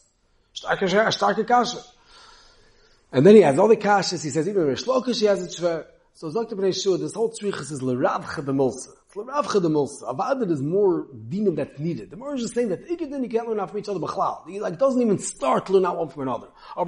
And 3.11 3.25
then 3.25 3.35
he 3.35 3.41
has 3.41 3.59
all 3.59 3.67
the 3.67 3.77
kashas. 3.77 4.23
He 4.23 4.29
says 4.29 4.47
even 4.47 4.63
Rish 4.63 4.83
Lakish 4.83 5.19
he 5.19 5.25
has 5.25 5.41
it 5.41 5.61
shver. 5.61 5.85
So 6.13 6.31
Dr. 6.31 6.55
Bnei 6.55 6.73
Shua, 6.81 6.97
this 6.97 7.13
whole 7.13 7.29
tzrichas 7.29 7.71
is 7.71 7.81
l'ravcha 7.81 8.43
b'mulsa. 8.43 8.89
L'ravcha 9.15 9.61
b'mulsa. 9.61 10.03
Avad 10.03 10.51
is 10.51 10.61
more 10.61 11.07
dinim 11.29 11.55
that's 11.55 11.79
needed. 11.79 12.09
The 12.09 12.17
more 12.17 12.35
is 12.35 12.41
just 12.41 12.53
saying 12.53 12.69
that 12.69 12.87
ikadin 12.87 13.23
you 13.23 13.29
can't 13.29 13.47
learn 13.47 13.59
out 13.59 13.69
from 13.69 13.79
each 13.79 13.87
other 13.87 13.99
b'chlal. 13.99 14.47
He 14.49 14.59
like 14.59 14.77
doesn't 14.77 15.01
even 15.01 15.19
start 15.19 15.67
to 15.67 15.73
learn 15.73 15.85
out 15.85 15.97
one 15.97 16.09
from 16.09 16.23
another. 16.23 16.47
Or 16.75 16.85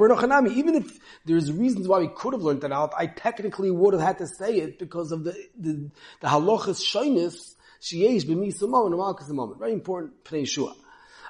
even 0.50 0.76
if 0.76 1.00
there's 1.26 1.52
reasons 1.52 1.88
why 1.88 2.00
we 2.00 2.10
could 2.10 2.34
have 2.34 2.42
learned 2.42 2.62
that 2.62 2.72
out, 2.72 2.94
I 2.98 3.08
technically 3.08 3.72
would 3.72 3.94
have 3.94 4.02
had 4.02 4.18
to 4.18 4.28
say 4.28 4.58
it 4.58 4.78
because 4.78 5.12
of 5.12 5.24
the 5.24 5.36
the, 5.58 5.90
the 6.20 6.28
halachas 6.28 6.84
shyness 6.84 7.56
sheyesh 7.82 8.26
b'misumah 8.26 8.88
and 8.88 8.98
malchus 8.98 9.30
moment. 9.30 9.60
Very 9.60 9.74
important 9.74 10.24
Pnei 10.26 10.48
Shua. 10.48 10.76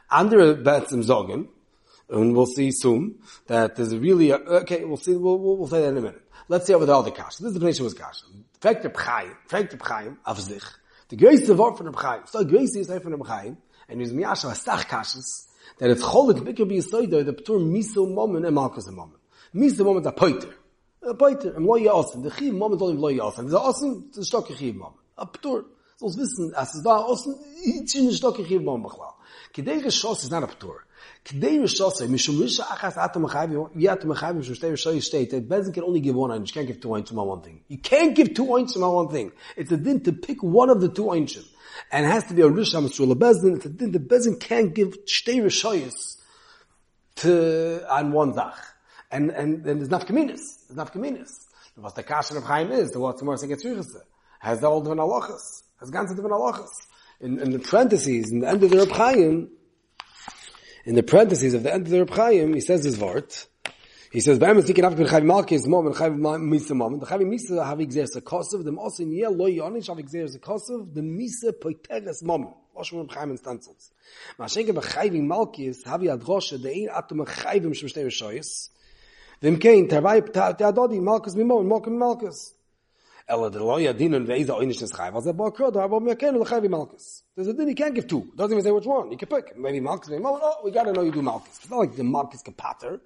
Under 0.10 0.56
Betzim 0.56 1.04
Zogin, 1.04 1.48
and 2.10 2.36
we'll 2.36 2.46
see 2.46 2.72
soon 2.72 3.20
that 3.48 3.76
there's 3.76 3.96
really 3.96 4.32
a, 4.32 4.38
okay. 4.38 4.86
We'll 4.86 4.98
see. 4.98 5.16
We'll, 5.16 5.38
we'll, 5.38 5.58
we'll 5.58 5.68
say 5.68 5.82
that 5.82 5.90
in 5.90 5.98
a 5.98 6.02
minute. 6.02 6.22
Let's 6.48 6.66
see 6.66 6.74
over 6.74 6.86
the 6.86 6.96
other. 6.96 7.12
This 7.12 7.42
is 7.42 7.54
the 7.54 7.60
place 7.60 7.80
was 7.82 7.94
kash. 7.94 8.22
Fragt 8.62 8.84
der 8.84 8.90
Bchaim, 8.90 9.36
fragt 9.48 9.72
der 9.72 9.78
Bchaim 9.78 10.18
auf 10.26 10.40
sich. 10.40 10.64
the 11.10 11.16
greatest 11.16 11.50
of 11.50 11.60
all 11.60 11.76
from 11.76 11.92
the 11.92 11.98
Chaim. 11.98 12.22
So 12.26 12.40
the 12.40 12.46
greatest 12.46 12.76
is 12.76 12.88
from 12.88 13.18
the 13.18 13.24
Chaim, 13.24 13.58
and 13.88 14.02
he's 14.02 14.12
miyasha 14.12 14.52
a 14.52 14.56
sach 14.56 14.88
kashis, 14.88 15.48
that 15.80 15.90
it's 15.90 16.04
cholik 16.04 16.40
bikir 16.40 16.68
bi 16.68 16.76
yisoido, 16.76 17.26
the 17.26 17.34
ptur 17.34 17.60
miso 17.60 18.08
momen 18.08 18.46
and 18.46 18.56
malchus 18.56 18.88
momen. 18.90 19.14
Miso 19.54 19.86
momen 19.86 20.06
a 20.06 20.12
poiter. 20.12 20.54
A 21.04 21.14
poiter, 21.14 21.56
am 21.56 21.66
loya 21.66 21.92
osen. 21.92 22.24
The 22.24 22.32
chiv 22.32 22.54
momen 22.54 22.80
dolim 22.80 22.98
loya 22.98 23.20
osen. 23.20 23.50
The 23.50 23.60
osen, 23.60 24.14
the 24.14 24.22
stokke 24.22 24.58
chiv 24.58 24.76
momen. 24.76 24.98
A 25.18 25.26
ptur. 25.26 25.66
So 25.98 26.08
wissen, 26.08 26.54
as 26.56 26.76
es 26.76 26.84
da 26.84 27.04
osen, 27.08 27.36
ich 27.66 27.96
in 27.96 28.08
the 28.08 28.12
stokke 28.12 28.46
chiv 28.48 28.62
momen 28.62 28.84
bachlau. 28.84 29.14
Kedei 29.54 29.82
rishos 29.82 30.24
is 30.24 30.32
not 30.32 30.44
a 30.44 30.48
ptur. 30.48 30.80
Kdei 31.26 31.60
Rishose, 31.60 32.08
Mishum 32.08 32.40
Risha 32.40 32.62
Achas 32.62 32.98
Atom 32.98 33.26
Mechayim, 33.26 33.70
Yat 33.76 34.02
Mechayim, 34.02 34.38
Mishum 34.38 34.58
Shtei 34.58 34.72
Rishoy 34.72 35.02
State, 35.02 35.32
that 35.32 35.48
Bezin 35.48 35.74
can 35.74 35.84
only 35.84 36.00
give 36.00 36.16
one 36.16 36.30
oinch, 36.32 36.48
you 36.48 36.54
can't 36.54 36.68
give 36.68 36.80
two 36.80 36.90
oinchim 36.90 37.18
on 37.18 37.28
one 37.28 37.42
thing. 37.42 37.62
You 37.68 37.78
can't 37.78 38.16
give 38.16 38.34
two 38.34 38.46
oinchim 38.46 38.84
on 38.84 38.94
one 38.94 39.10
thing. 39.10 39.32
It's 39.56 39.72
a 39.72 39.78
din 39.78 40.02
to 40.04 40.14
pick 40.14 40.42
one 40.42 40.70
of 40.70 40.82
the 40.82 40.90
two 40.90 41.06
oinchim. 41.06 41.46
And 41.92 42.06
it 42.06 42.10
has 42.10 42.26
to 42.26 42.34
be 42.34 42.42
a 42.42 42.50
Risha 42.50 42.82
Masrula 42.82 43.16
Bezin, 43.16 43.58
it's 43.58 43.66
a 43.66 43.70
din 43.70 43.92
that 43.92 44.08
Bezin 44.08 44.40
can't 44.40 44.74
give 44.74 45.06
Shtei 45.06 45.42
Rishoyis 45.42 46.18
to, 47.18 47.86
on 47.90 48.12
one 48.12 48.34
Zach. 48.34 48.56
And, 49.12 49.32
and, 49.32 49.66
and 49.66 49.82
there's 49.82 49.90
nafkaminis. 49.90 50.42
There's 50.68 50.90
nafkaminis. 50.90 51.30
What 51.76 51.94
the 51.94 52.04
Kashan 52.04 52.38
of 52.38 52.44
Chaim 52.44 52.72
is, 52.72 52.90
the 52.90 53.00
what's 53.00 53.20
the 53.20 53.26
more 53.26 53.38
saying 53.38 53.52
it's 53.52 53.64
has 54.40 54.60
the 54.62 54.68
old 54.68 54.84
different 54.84 55.02
halachas. 55.02 55.64
Has 55.80 55.92
ganze 55.92 56.16
different 56.16 56.32
halachas. 56.32 56.70
In, 57.20 57.40
in 57.40 57.52
the 57.52 57.60
parentheses, 57.60 58.32
in 58.32 58.40
the 58.40 58.48
end 58.48 58.64
of 58.64 58.70
the 58.70 58.78
Reb 58.78 58.90
Chaim, 58.90 59.50
in 60.88 60.96
the 60.96 61.04
parentheses 61.04 61.54
of 61.54 61.64
the 61.64 61.74
end 61.74 61.86
of 61.86 61.90
the 61.90 62.00
Reb 62.00 62.10
Chaim, 62.12 62.54
he 62.54 62.62
says 62.62 62.84
this 62.84 62.96
vort. 62.96 63.48
He 64.10 64.22
says, 64.22 64.40
"Ba'am 64.40 64.64
thinking 64.64 64.86
after 64.86 65.06
Chaim 65.06 65.26
Malkis 65.26 65.68
mom 65.68 65.88
and 65.88 65.94
Chaim 65.94 66.18
Misa 66.18 66.74
mom. 66.74 66.98
The 67.00 67.06
Chaim 67.06 67.30
Misa 67.30 67.64
have 67.66 67.82
exerts 67.82 68.16
a 68.16 68.22
kosev. 68.22 68.64
The 68.64 68.74
also 68.78 69.04
in 69.04 69.12
year 69.12 69.30
lo 69.30 69.48
yonish 69.48 69.88
have 69.88 70.00
exerts 70.00 70.36
a 70.36 70.40
kosev. 70.40 70.94
The 70.94 71.02
Misa 71.02 71.52
poiteres 71.52 72.24
mom. 72.24 72.54
Wash 72.74 72.94
Reb 72.94 73.12
Chaim 73.12 73.32
and 73.32 73.38
stencils. 73.38 73.92
Mashenke 74.40 74.70
b'Chaim 74.70 75.28
Malkis 75.28 75.84
have 75.84 76.00
yad 76.00 76.22
roshe 76.22 76.60
the 76.62 76.72
ein 76.72 76.90
atom 76.96 77.26
Chaim 77.26 77.64
shmeshtei 77.64 78.06
shoyes. 78.06 78.70
Vim 79.42 79.60
kein 79.60 79.90
tavai 79.90 80.22
teadodi 80.22 81.02
Malkis 81.02 81.36
mimon 81.36 81.68
Malkim 81.68 81.98
Malkis. 81.98 82.54
Ella 83.30 83.50
the 83.50 83.64
lo 83.64 83.78
yadinun 83.78 84.26
veiza 84.26 84.58
oinish 84.58 84.82
nes 84.82 84.92
Chaim. 84.92 85.14
Was 85.14 85.28
a 85.28 85.34
bakro 85.34 85.72
da 85.72 85.88
abo 85.88 86.00
mekenu 86.00 86.40
l'Chaim 86.40 86.66
Malkis. 86.70 87.24
There's 87.36 87.48
a 87.48 87.54
din 87.54 87.68
you 87.70 87.76
can't 87.76 87.94
give 87.94 88.08
two. 88.08 88.32
Doesn't 88.36 88.54
even 88.54 88.64
say 88.64 88.72
which 88.72 88.86
one. 88.86 89.12
You 89.12 89.18
can 89.18 89.28
pick. 89.28 89.58
Maybe 89.58 89.80
Malchus, 89.80 90.10
maybe 90.10 90.24
Malchus. 90.24 90.44
Oh, 90.44 90.62
we 90.64 90.72
gotta 90.72 90.94
know 90.94 91.02
you 91.02 91.12
do 91.12 91.22
Malchus. 91.22 91.58
It's 91.58 91.70
not 91.70 91.80
like 91.80 91.96
the 91.96 92.04
Malchus 92.04 92.42
Kapater. 92.44 93.00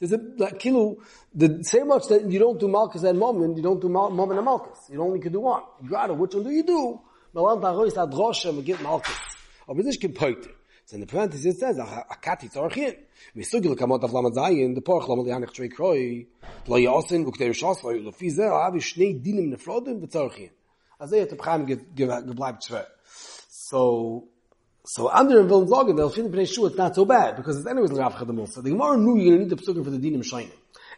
There's 0.00 0.12
a, 0.12 0.18
like, 0.36 0.58
kilo, 0.58 0.96
the 1.34 1.62
same 1.62 1.88
much 1.88 2.08
that 2.08 2.30
you 2.30 2.38
don't 2.38 2.58
do 2.58 2.66
Malkus 2.66 3.04
and 3.04 3.18
Moment, 3.18 3.56
you 3.56 3.62
don't 3.62 3.80
do 3.80 3.88
Moment 3.88 4.38
and 4.38 4.46
Malkus. 4.46 4.90
You 4.90 5.00
only 5.00 5.20
can 5.20 5.32
do 5.32 5.40
one. 5.40 5.62
You 5.82 5.88
got 5.88 6.10
it. 6.10 6.16
Which 6.16 6.34
one 6.34 6.44
do 6.44 6.50
you 6.50 6.64
do? 6.64 7.00
Melant 7.34 7.62
HaRois 7.62 7.94
HaDrosha, 7.94 8.64
get 8.64 8.78
Malkus. 8.78 9.16
Aber 9.68 9.82
can 9.82 10.12
poite. 10.12 10.48
So 10.86 10.94
in 10.96 11.00
the 11.00 11.06
parenthesis 11.06 11.54
it 11.54 11.58
says, 11.58 11.78
a 11.78 12.04
kati 12.22 12.52
tzorchin. 12.52 12.96
Misugil 13.36 13.76
kamot 13.76 14.04
av 14.04 14.10
lamad 14.10 14.34
zayin, 14.34 14.74
the 14.74 14.80
porch 14.80 15.04
lamad 15.04 15.26
lihanich 15.26 15.52
trei 15.52 15.68
kroi, 15.68 16.26
lo 16.66 16.76
yasin, 16.76 17.24
ukter 17.24 17.50
shas, 17.50 17.82
lo 17.82 17.92
lefi 17.92 18.30
zeh, 18.30 18.50
avi 18.50 18.80
shnei 18.80 19.22
dinim 19.22 19.54
nefrodim, 19.54 20.00
v'tzorchin. 20.06 20.50
Also 21.00 21.16
yet 21.16 21.30
the 21.30 21.36
Chaim 21.36 21.66
gebleibt 21.66 22.62
zwer. 22.62 22.86
So, 23.48 24.28
so 24.84 25.08
under 25.08 25.40
in 25.40 25.48
Vilna 25.48 25.66
Zogin, 25.66 25.96
they'll 25.96 26.10
feel 26.10 26.28
the 26.28 26.46
sure 26.46 26.68
it's 26.68 26.76
not 26.76 26.94
so 26.94 27.04
bad, 27.04 27.36
because 27.36 27.58
it's 27.58 27.66
anyways 27.66 27.92
Rav 27.92 28.14
Chadamol. 28.14 28.48
So 28.48 28.60
the 28.60 28.70
Gemara 28.70 28.96
knew 28.96 29.16
you're 29.18 29.36
going 29.36 29.48
to 29.48 29.56
need 29.56 29.58
the 29.58 29.72
psukim 29.72 29.84
for 29.84 29.90
the 29.90 29.98
dinim 29.98 30.22
shaynim. 30.22 30.52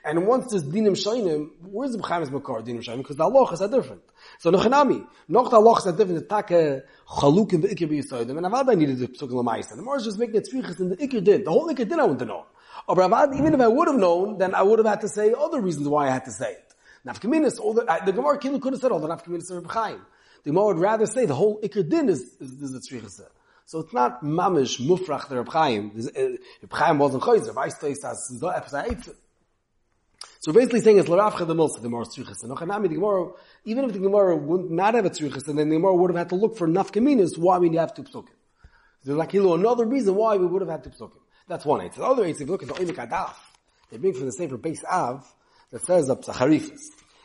And 0.06 0.24
once 0.24 0.52
this 0.52 0.62
dinim 0.62 0.92
shaynim, 0.92 1.50
where's 1.62 1.90
the 1.90 1.98
B'chaim's 1.98 2.30
Makar 2.30 2.62
dinim 2.62 2.78
shaynim? 2.78 2.98
Because 2.98 3.16
the 3.16 3.24
halachas 3.24 3.60
are 3.60 3.68
different. 3.68 4.02
So 4.38 4.52
Nochanami, 4.52 5.04
noch 5.28 5.50
the 5.50 5.56
halachas 5.56 5.86
are 5.86 5.96
different, 5.96 6.28
the 6.28 6.42
take 6.42 6.84
chaluk 7.08 7.52
in 7.52 7.62
the 7.62 7.68
ikir 7.68 7.90
b'yisoidim, 7.90 8.36
and 8.36 8.46
Avad 8.46 8.78
needed 8.78 8.98
the 8.98 9.08
psukim 9.08 9.32
l'maisa. 9.32 9.70
The 9.70 9.78
Gemara 9.78 9.96
is 9.96 10.04
just 10.04 10.18
making 10.20 10.36
it 10.36 10.48
tzvichas 10.48 10.78
in 10.78 10.90
the 10.90 10.96
ikir 10.96 11.24
din. 11.24 11.42
The 11.42 11.50
whole 11.50 11.68
ikir 11.68 11.88
din 11.88 11.98
I 11.98 12.06
to 12.06 12.24
know. 12.24 12.46
Or 12.86 12.94
Avad, 12.94 13.36
even 13.36 13.52
if 13.52 13.60
I 13.60 13.66
would 13.66 13.88
have 13.88 13.96
known, 13.96 14.38
then 14.38 14.54
I 14.54 14.62
would 14.62 14.78
have 14.78 14.86
had 14.86 15.00
to 15.00 15.08
say 15.08 15.34
other 15.36 15.60
reasons 15.60 15.88
why 15.88 16.06
I 16.06 16.10
had 16.10 16.24
to 16.26 16.30
say 16.30 16.52
it. 16.52 16.74
Nafkaminis, 17.04 17.58
all 17.58 17.74
the, 17.74 17.84
the 18.06 18.12
Gemara 18.12 18.38
could 18.38 18.74
have 18.74 18.80
said 18.80 18.92
all 18.92 19.00
the 19.00 19.08
Nafkaminis 19.08 19.50
of 19.50 19.66
Chaim. 19.66 20.02
The 20.44 20.50
Gemara 20.50 20.66
would 20.66 20.78
rather 20.78 21.06
say 21.06 21.26
the 21.26 21.34
whole 21.34 21.60
ikir 21.62 21.88
din 21.88 22.08
is, 22.08 22.20
is, 22.38 22.52
is 22.62 22.70
the 22.70 22.78
tzvichas 22.78 23.22
so 23.68 23.80
it's 23.80 23.92
not 23.92 24.22
mamish 24.22 24.80
mufrach 24.80 25.28
the 25.28 25.38
Reb 25.38 25.48
Chaim. 25.48 25.90
Uh, 25.96 26.20
Reb 26.62 26.72
Chaim 26.72 26.98
wasn't 27.00 27.24
chayzer. 27.24 27.52
Weißt 27.52 27.80
du, 27.80 27.88
as 27.88 28.38
so 28.38 28.46
etwas 28.46 29.12
So 30.40 30.52
basically 30.52 30.80
saying 30.80 30.98
it's 30.98 31.08
l'rafcha 31.08 31.46
the 31.46 31.54
milsa, 31.54 31.80
the 31.80 31.88
more 31.88 32.04
tzrichas. 32.04 32.42
And 32.42 32.50
the 32.50 32.88
Gemara, 32.88 33.30
even 33.64 33.84
if 33.84 33.92
the 33.92 33.98
Gemara 33.98 34.36
would 34.36 34.70
not 34.70 34.94
have 34.94 35.04
a 35.04 35.10
tzrichas, 35.10 35.44
then 35.44 35.56
the 35.56 35.64
Gemara 35.64 35.94
would 35.94 36.10
have 36.10 36.18
had 36.18 36.28
to 36.30 36.34
look 36.34 36.56
for 36.56 36.68
nafkaminas, 36.68 37.36
why 37.36 37.58
we 37.58 37.74
have 37.76 37.94
two 37.94 38.04
psukim. 38.04 38.28
There's 39.04 39.16
like, 39.16 39.34
you 39.34 39.52
another 39.52 39.84
reason 39.84 40.14
why 40.14 40.36
we 40.36 40.46
would 40.46 40.62
have 40.62 40.70
had 40.70 40.84
two 40.84 40.90
psukim. 40.90 41.20
That's 41.48 41.64
one 41.64 41.80
eight. 41.82 41.92
The 41.92 42.04
other 42.04 42.24
eight, 42.24 42.36
if 42.36 42.40
you 42.40 42.46
look 42.46 42.62
at 42.62 42.68
the 42.68 42.74
Oinik 42.74 43.08
Adaf, 43.08 43.34
they 43.90 43.98
bring 43.98 44.14
from 44.14 44.26
the 44.26 44.32
same 44.32 44.48
for 44.48 44.56
base 44.56 44.84
Av, 44.84 45.24
that 45.70 45.84
says 45.84 46.10
up 46.10 46.24
Zacharifas. 46.24 46.80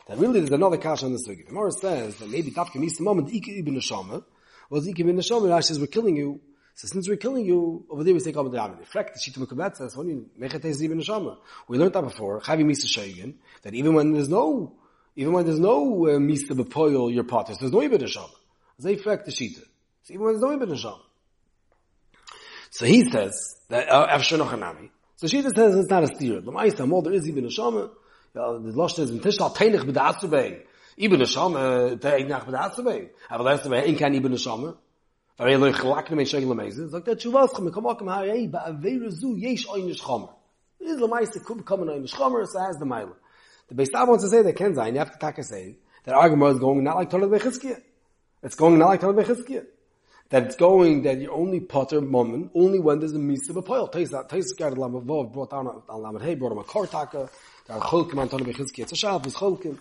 That 0.08 0.18
really 0.18 0.40
there's 0.40 0.52
another 0.52 0.76
kash 0.76 1.02
on 1.02 1.12
the 1.12 1.18
sugi. 1.18 1.38
The 1.38 1.44
Gemara 1.44 1.72
says 1.72 2.16
that 2.16 2.28
maybe 2.28 2.50
Tafka 2.50 2.76
Misa 2.76 3.00
Moment, 3.00 3.32
Ika 3.32 3.50
Ibn 3.58 3.74
Neshama, 3.74 4.24
was 4.70 4.86
Ikim 4.86 5.10
in 5.10 5.16
the 5.16 5.22
Shomer, 5.22 5.48
Rashi 5.48 5.64
says, 5.64 5.78
we're 5.78 5.86
killing 5.86 6.16
you. 6.16 6.40
So 6.74 6.88
since 6.88 7.08
we're 7.08 7.16
killing 7.16 7.44
you, 7.44 7.84
over 7.90 8.02
there 8.02 8.14
we 8.14 8.20
say 8.20 8.32
Kabbalah 8.32 8.50
Dramid. 8.50 8.86
Frek, 8.88 9.12
the 9.12 9.20
Shita 9.20 9.38
Mekabet 9.38 9.76
says, 9.76 9.96
when 9.96 10.08
you 10.08 10.30
make 10.36 10.54
it 10.54 10.62
the 10.62 10.68
Shomer. 10.68 11.36
We 11.68 11.78
learned 11.78 11.92
that 11.92 12.02
before, 12.02 12.40
Chavi 12.40 12.64
Misa 12.64 12.86
Shaygin, 12.86 13.34
that 13.62 13.74
even 13.74 13.94
when 13.94 14.12
there's 14.12 14.28
no, 14.28 14.74
even 15.14 15.32
when 15.32 15.44
there's 15.44 15.60
no 15.60 16.06
uh, 16.06 16.10
Misa 16.18 16.52
Bepoil, 16.52 17.12
your 17.12 17.24
potters, 17.24 17.58
there's 17.58 17.72
no 17.72 17.82
Ibn 17.82 18.00
Shomer. 18.00 18.30
They 18.78 18.96
frek 18.96 19.24
the 19.24 19.30
Shita. 19.30 19.62
So 20.02 20.14
even 20.14 20.24
when 20.24 20.32
there's 20.32 20.42
no 20.42 20.52
Ibn 20.52 20.68
Shomer. 20.70 21.00
So 22.70 22.86
he 22.86 23.08
says, 23.10 23.56
that, 23.68 23.88
uh, 23.88 24.16
Afsher 24.16 24.38
Nochanami. 24.38 24.90
So 25.16 25.26
Shita 25.26 25.54
says 25.54 25.76
it's 25.76 25.90
not 25.90 26.04
a 26.04 26.08
steer. 26.08 26.40
The 26.40 26.50
Ma'isa, 26.50 26.88
more 26.88 27.02
there 27.02 27.12
is 27.12 27.28
Ibn 27.28 27.44
Shomer. 27.44 27.90
The 28.32 28.40
Losh 28.40 28.94
says, 28.94 29.10
Tishtal 29.10 29.54
Teinich 29.54 29.82
B'da'atzubei. 29.82 30.62
Ibn 30.96 31.20
Neshama, 31.20 31.96
der 31.96 32.14
Eignach 32.14 32.46
mit 32.46 32.54
Atzabei. 32.54 33.10
Aber 33.28 33.44
das 33.44 33.64
ist 33.64 33.72
ein 33.72 33.96
kein 33.96 34.14
Ibn 34.14 34.32
Neshama. 34.32 34.76
Aber 35.38 35.50
er 35.50 35.58
loich 35.58 35.82
lak 35.82 36.10
ne 36.10 36.16
Mensch 36.16 36.34
Egel 36.34 36.54
Meise. 36.54 36.88
Sagt 36.88 37.06
der 37.06 37.16
Tshuvas, 37.16 37.52
chum, 37.54 37.70
kom 37.72 38.08
ha, 38.08 38.22
ei, 38.22 38.46
ba 38.46 38.64
aveir 38.66 39.10
zu, 39.10 39.34
yesh 39.36 39.66
oin 39.68 39.88
Neshama. 39.88 40.30
This 40.78 40.90
is 40.92 40.98
the 40.98 41.08
Meise, 41.08 41.44
kum, 41.44 41.62
come 41.62 41.80
oin 41.80 42.02
Neshama, 42.02 42.46
so 42.46 42.58
has 42.60 42.76
the 42.78 42.84
Meile. 42.84 43.14
The 43.68 43.74
Beis 43.74 43.90
Tav 43.90 44.08
wants 44.08 44.24
to 44.24 44.30
say, 44.30 44.42
that 44.42 44.54
can 44.54 44.74
say, 44.74 44.90
you 44.90 44.98
have 44.98 45.12
to 45.12 45.18
take 45.18 45.42
say, 45.44 45.76
that 46.04 46.14
argument 46.14 46.54
is 46.54 46.58
going 46.58 46.84
not 46.84 46.96
like 46.96 47.10
Tolet 47.10 47.30
Bechizkiya. 47.30 47.80
It's 48.42 48.56
going 48.56 48.78
not 48.78 48.88
like 48.88 49.00
Tolet 49.00 49.24
Bechizkiya. 49.24 49.64
That 50.28 50.44
it's 50.44 50.56
going 50.56 51.02
that 51.02 51.18
you 51.18 51.30
only 51.30 51.60
potter 51.60 52.00
moment, 52.00 52.50
only 52.54 52.78
when 52.78 52.98
there's 52.98 53.12
a 53.12 53.18
Misa 53.18 53.50
B'poil. 53.50 53.90
Tais, 53.90 54.10
Tais, 54.28 54.52
Gard 54.58 54.74
Lamavov 54.74 55.32
brought 55.32 55.50
down 55.50 55.66
on 55.66 56.02
Lamed 56.02 56.22
Hey, 56.22 56.34
brought 56.34 56.52
a 56.52 56.62
Kartaka, 56.62 57.30
there 57.66 57.76
are 57.76 57.80
Cholkim 57.80 58.18
on 58.18 58.28
Tolet 58.28 58.48
Bechizkiya. 58.48 58.80
It's 58.80 58.92
a 58.92 58.96
Shabbos, 58.96 59.34
Cholkim 59.34 59.78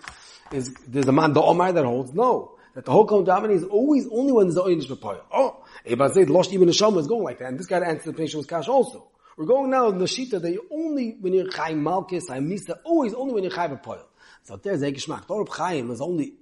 is 0.53 0.74
there's 0.88 1.08
a 1.08 1.12
man 1.12 1.34
the 1.34 1.41
Omar 1.41 1.72
that 1.72 1.86
holds 1.86 2.13
no 2.13 2.58
that 2.73 2.85
the 2.85 2.91
whole 2.91 3.05
Kol 3.05 3.25
Damini 3.25 3.53
is 3.53 3.63
always 3.63 4.07
only 4.11 4.31
when 4.31 4.47
there's 4.47 4.55
the 4.55 4.63
Oynish 4.63 4.87
B'Poyel. 4.87 5.21
Oh, 5.31 5.63
Eba 5.85 6.11
said 6.13 6.29
Losh 6.29 6.47
the 6.47 6.73
Shama 6.73 6.99
is 6.99 7.07
going 7.07 7.23
like 7.23 7.39
that, 7.39 7.49
and 7.49 7.59
this 7.59 7.67
guy 7.67 7.79
answered 7.79 8.13
the 8.13 8.17
patient 8.17 8.37
was 8.37 8.47
Kash 8.47 8.67
also. 8.67 9.07
We're 9.37 9.45
going 9.45 9.71
now 9.71 9.89
in 9.89 9.97
the 9.97 10.05
Shita 10.05 10.41
that 10.41 10.51
you 10.51 10.65
only 10.71 11.17
when 11.19 11.33
you're 11.33 11.51
Chaim 11.51 11.81
Malkis, 11.83 12.29
Chaim 12.29 12.49
Misa, 12.49 12.77
always 12.83 13.13
only 13.13 13.33
when 13.33 13.43
you're 13.43 13.53
Chaim 13.53 13.77
B'Poyel. 13.77 14.05
So 14.43 14.57
there's 14.57 14.81
a 14.81 14.91
Geshmak. 14.91 15.27
Torah 15.27 15.45
Chaim 15.49 15.91
is 15.91 16.01
only 16.01 16.33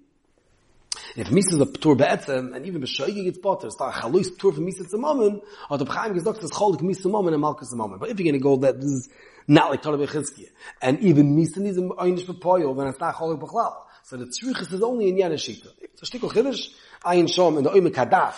if 1.16 1.28
Misa 1.28 1.54
is 1.54 1.62
a 1.62 1.66
Ptur 1.66 1.98
Be'etzem, 1.98 2.56
and 2.56 2.66
even 2.66 2.82
B'Shoigi 2.82 3.24
gets 3.24 3.38
potter, 3.38 3.68
it's 3.68 3.80
not 3.80 3.94
Chaluis 3.94 4.30
Ptur 4.36 4.54
for 4.54 4.62
Misa 4.62 4.82
Tzamomen, 4.82 5.42
or 5.70 5.78
the 5.78 5.86
Chaim 5.86 6.14
gets 6.14 6.26
Dr. 6.26 6.48
Cholik 6.48 6.82
Misa 6.82 7.06
Momen 7.06 7.34
and 7.34 7.44
Malkus 7.44 7.74
Momen. 7.74 8.00
But 8.00 8.10
if 8.10 8.20
you're 8.20 8.32
going 8.32 8.40
to 8.40 8.44
go 8.44 8.58
that 8.58 8.80
this 8.80 8.92
is 8.92 9.10
not 9.48 9.72
like 9.72 9.82
Torah 9.82 9.98
Bechizkiya, 9.98 10.50
and 10.82 11.00
even 11.00 11.36
Misa 11.36 11.58
needs 11.58 11.78
an 11.78 11.90
Oynish 11.90 12.26
B'Poyel, 12.26 12.78
then 12.78 12.88
it's 12.88 13.00
not 13.00 13.16
Cholik 13.16 13.40
B'Chlal. 13.40 13.74
So 14.10 14.18
the 14.18 14.26
tzrichus 14.26 14.74
is 14.74 14.82
only 14.82 15.08
in 15.10 15.18
Yana 15.18 15.36
Shita. 15.36 15.68
So 15.94 16.04
shtikol 16.04 16.32
chiddush, 16.32 16.72
ayin 17.06 17.28
shom, 17.28 17.60
in 17.60 17.64
the 17.64 17.70
oime 17.70 17.90
kadaf, 17.90 18.34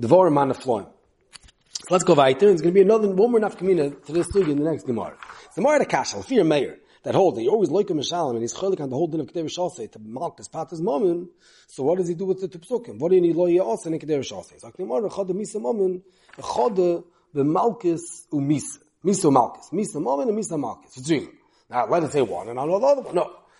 devorim 0.00 0.32
man 0.32 0.48
afloim. 0.48 0.86
So 0.86 1.88
let's 1.90 2.02
go 2.02 2.14
weiter. 2.14 2.46
There's 2.46 2.62
going 2.62 2.72
to 2.72 2.74
be 2.74 2.80
another, 2.80 3.08
one 3.08 3.30
more 3.30 3.40
nafkamina 3.40 4.06
to 4.06 4.12
this 4.12 4.28
thing 4.32 4.48
in 4.48 4.56
the 4.56 4.70
next 4.70 4.86
Gemara. 4.86 5.14
The 5.54 5.60
Gemara 5.60 5.80
the 5.80 5.84
Kashal, 5.84 6.24
fear 6.24 6.44
mayor, 6.44 6.78
that 7.02 7.14
holds 7.14 7.36
that 7.36 7.42
you 7.42 7.50
always 7.50 7.68
like 7.68 7.90
a 7.90 7.92
Mishalim, 7.92 8.30
and 8.30 8.40
he's 8.40 8.54
cholik 8.54 8.80
on 8.80 8.88
the 8.88 8.96
whole 8.96 9.06
din 9.06 9.20
of 9.20 9.26
Kedev 9.26 9.54
Shalsei, 9.54 9.92
to 9.92 9.98
Malkus 9.98 10.48
Patas 10.48 10.80
Momen, 10.80 11.28
so 11.66 11.82
what 11.82 11.98
does 11.98 12.08
he 12.08 12.14
do 12.14 12.24
with 12.24 12.40
the 12.40 12.48
Tupsukim? 12.48 12.98
What 12.98 13.10
do 13.10 13.16
you 13.16 13.20
need 13.20 13.36
lo 13.36 13.46
also 13.58 13.90
in 13.92 13.98
Kedev 13.98 14.20
Shalsei? 14.20 14.62
So 14.62 14.70
Gemara, 14.70 15.10
chada 15.10 15.32
misa 15.32 15.56
Momen, 15.56 16.00
chada 16.38 17.04
the 17.34 17.42
Malkus 17.42 18.26
umisa. 18.32 18.78
Misa 19.04 19.30
Malkus. 19.30 19.72
Misa 19.74 19.96
Momen 19.96 20.30
and 20.30 20.38
Misa 20.38 20.58
Malkus. 20.58 21.28
Now, 21.68 21.86
let 21.86 22.02
us 22.02 22.12
say 22.12 22.22
one, 22.22 22.48
and 22.48 22.58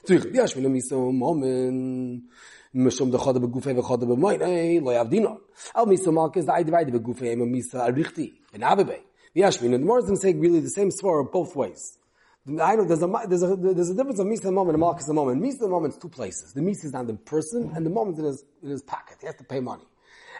Zug, 0.04 0.34
ja, 0.34 0.44
ich 0.44 0.56
will 0.56 0.68
mich 0.68 0.88
so 0.88 1.12
momen. 1.12 2.28
Mir 2.72 2.90
schon 2.90 3.12
da 3.12 3.24
hat 3.24 3.36
aber 3.36 3.48
gufe, 3.48 3.74
wir 3.76 3.88
hat 3.88 4.02
aber 4.02 4.16
mein, 4.16 4.40
ey, 4.40 4.76
eh, 4.76 4.78
lo 4.80 4.90
ja 4.90 5.04
dino. 5.04 5.40
Al 5.74 5.86
mich 5.86 6.02
so 6.02 6.10
mag 6.10 6.34
ist 6.36 6.48
da 6.48 6.60
beide 6.62 7.00
gufe, 7.00 7.28
immer 7.28 7.46
mich 7.46 7.70
so 7.70 7.78
richtig. 7.78 8.32
In 8.52 8.64
habe 8.64 8.84
bei. 8.84 9.00
Ja, 9.34 9.48
ich 9.48 9.62
will, 9.62 9.74
and 9.74 10.18
say 10.18 10.32
really 10.32 10.60
the 10.60 10.68
same 10.68 10.90
swear 10.90 11.22
both 11.24 11.54
ways. 11.54 11.98
I 12.46 12.74
know 12.74 12.84
there's 12.84 13.02
a 13.02 13.26
there's 13.28 13.42
a 13.44 13.56
there's 13.56 13.90
a 13.90 13.94
difference 13.94 14.18
of 14.18 14.26
misa 14.26 14.46
and 14.46 14.54
moment 14.56 14.74
and 14.74 14.82
markis 14.82 15.06
and 15.06 15.14
moment. 15.14 15.40
Misa 15.40 15.60
and 15.60 15.70
moment 15.70 15.94
is 15.94 16.00
two 16.00 16.08
places. 16.08 16.52
The 16.52 16.60
misa 16.60 16.86
is 16.86 16.94
on 16.94 17.06
the 17.06 17.14
person 17.14 17.70
and 17.74 17.86
the 17.86 17.90
moment 17.90 18.18
is 18.18 18.44
in 18.62 18.70
his 18.70 18.82
pocket. 18.82 19.18
He 19.20 19.26
has 19.26 19.36
to 19.36 19.44
pay 19.44 19.60
money. 19.60 19.84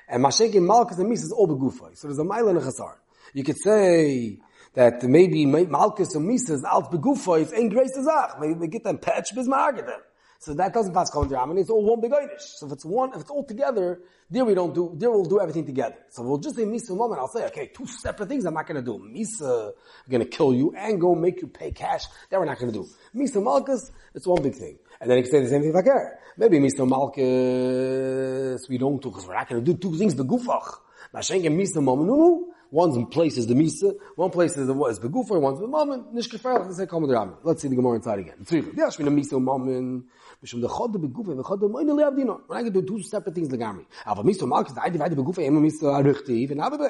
And 0.09 0.25
mashek 0.25 0.53
in 0.55 0.65
markis 0.65 0.99
and 0.99 1.09
misa 1.09 1.25
is 1.25 1.33
all 1.33 1.47
the 1.47 1.55
gufa. 1.55 1.97
So 1.97 2.09
there's 2.09 2.19
a 2.19 2.25
mile 2.25 2.49
and 2.49 2.59
a 2.59 2.61
chasar. 2.61 2.95
You 3.35 3.45
could 3.45 3.57
say 3.57 4.39
that 4.75 5.03
maybe 5.03 5.47
Malchus 5.47 6.15
and 6.15 6.27
Mises 6.27 6.65
alt 6.65 6.91
begufa 6.91 7.41
is 7.41 7.53
ein 7.53 7.69
grace 7.69 7.95
zach. 8.03 8.41
Maybe 8.41 8.55
they 8.55 8.69
get 8.69 8.85
them 8.85 8.99
patch 8.99 9.35
bis 9.35 9.47
margaret. 9.47 10.03
So 10.43 10.55
that 10.55 10.75
doesn't 10.75 10.93
pass 10.93 11.09
Kol 11.09 11.27
Dramini. 11.27 11.61
It's 11.61 11.71
all 11.71 11.85
one 11.85 12.01
big 12.01 12.11
einish. 12.11 12.41
So 12.41 12.67
if 12.67 12.73
it's 12.73 12.85
one, 12.85 13.11
if 13.11 13.21
it's 13.21 13.31
all 13.31 13.45
together, 13.45 14.01
there 14.29 14.45
we 14.45 14.55
don't 14.55 14.75
do, 14.75 14.93
there 14.97 15.09
we'll 15.09 15.25
do 15.25 15.41
everything 15.41 15.65
together. 15.65 15.95
So 16.09 16.25
we'll 16.25 16.39
just 16.39 16.57
say 16.57 16.65
Misa 16.65 16.97
moment. 16.97 17.21
I'll 17.21 17.29
say, 17.29 17.45
okay, 17.47 17.71
two 17.73 17.87
separate 17.87 18.29
things 18.29 18.45
I'm 18.45 18.55
not 18.55 18.67
to 18.67 18.83
do. 18.83 18.99
Misa, 18.99 19.43
I'm 19.43 19.69
uh, 19.69 20.11
going 20.11 20.25
to 20.25 20.29
kill 20.29 20.53
you 20.53 20.75
and 20.77 21.01
go 21.01 21.15
make 21.15 21.41
you 21.43 21.47
pay 21.47 21.71
cash. 21.71 22.07
That 22.29 22.41
we're 22.41 22.47
not 22.47 22.59
to 22.59 22.73
do. 22.73 22.89
Misa 23.15 23.41
Malchus, 23.41 23.93
it's 24.17 24.27
one 24.27 24.43
big 24.43 24.57
thing. 24.57 24.81
And 25.01 25.09
then 25.09 25.19
you 25.19 25.23
can 25.23 25.31
say 25.31 25.41
the 25.43 25.49
same 25.49 25.63
thing 25.63 25.73
like 25.73 25.85
i 25.85 25.89
care. 25.89 26.19
Maybe 26.37 26.59
Misa 26.59 26.89
Malchus, 26.89 28.69
we 28.69 28.79
don't 28.79 29.01
do, 29.01 29.11
because 29.11 29.29
we're 29.29 29.35
not 29.35 29.49
to 29.49 29.61
do 29.61 29.75
two 29.75 29.97
things, 29.97 30.17
the 30.17 30.25
gufach. 30.25 30.77
Mashenke 31.15 31.47
Misa 31.57 31.81
moment, 31.81 32.09
no, 32.09 32.17
no. 32.17 32.52
One 32.73 32.91
in 32.93 33.05
place 33.05 33.37
is 33.37 33.47
the 33.47 33.53
misa, 33.53 33.95
one 34.17 34.31
place 34.31 34.57
is 34.57 34.67
the 34.67 34.73
what 34.73 34.93
is 34.93 34.99
the 34.99 35.09
gufa, 35.09 35.39
one's 35.39 35.61
the 35.61 35.67
mamen, 35.67 36.11
nish 36.15 36.31
kefer, 36.31 36.67
this 36.67 36.79
say 36.79 36.87
come 36.87 37.07
drama. 37.07 37.37
Let's 37.43 37.61
see 37.61 37.69
the 37.69 37.77
gemara 37.77 37.97
inside 37.97 38.21
again. 38.21 38.37
It's 38.41 38.51
really, 38.51 38.71
yeah, 38.75 38.87
the 38.87 39.05
misa 39.05 39.37
and 39.37 39.47
mamen, 39.47 40.05
mishum 40.43 40.63
the 40.63 40.69
chod 40.69 40.91
the 40.95 40.99
gufa, 40.99 41.37
the 41.37 41.45
chod 41.45 41.61
the 41.61 41.69
mamen, 41.69 41.95
the 41.95 42.03
abdino. 42.03 42.41
When 42.47 42.59
I 42.59 42.63
to 42.63 42.71
do 42.71 42.81
two 42.81 43.03
separate 43.03 43.35
things, 43.35 43.51
the 43.51 43.59
gamri. 43.59 43.85
Ava 44.11 44.23
misa 44.23 44.45
and 44.45 44.75
the 44.75 44.81
idea 44.81 45.05
of 45.05 45.17
the 45.17 45.23
gufa, 45.23 45.43
ema 45.43 45.61
misa, 45.61 46.01
a 46.01 46.03
ruchti, 46.03 46.31
even 46.31 46.61
have. 46.61 46.81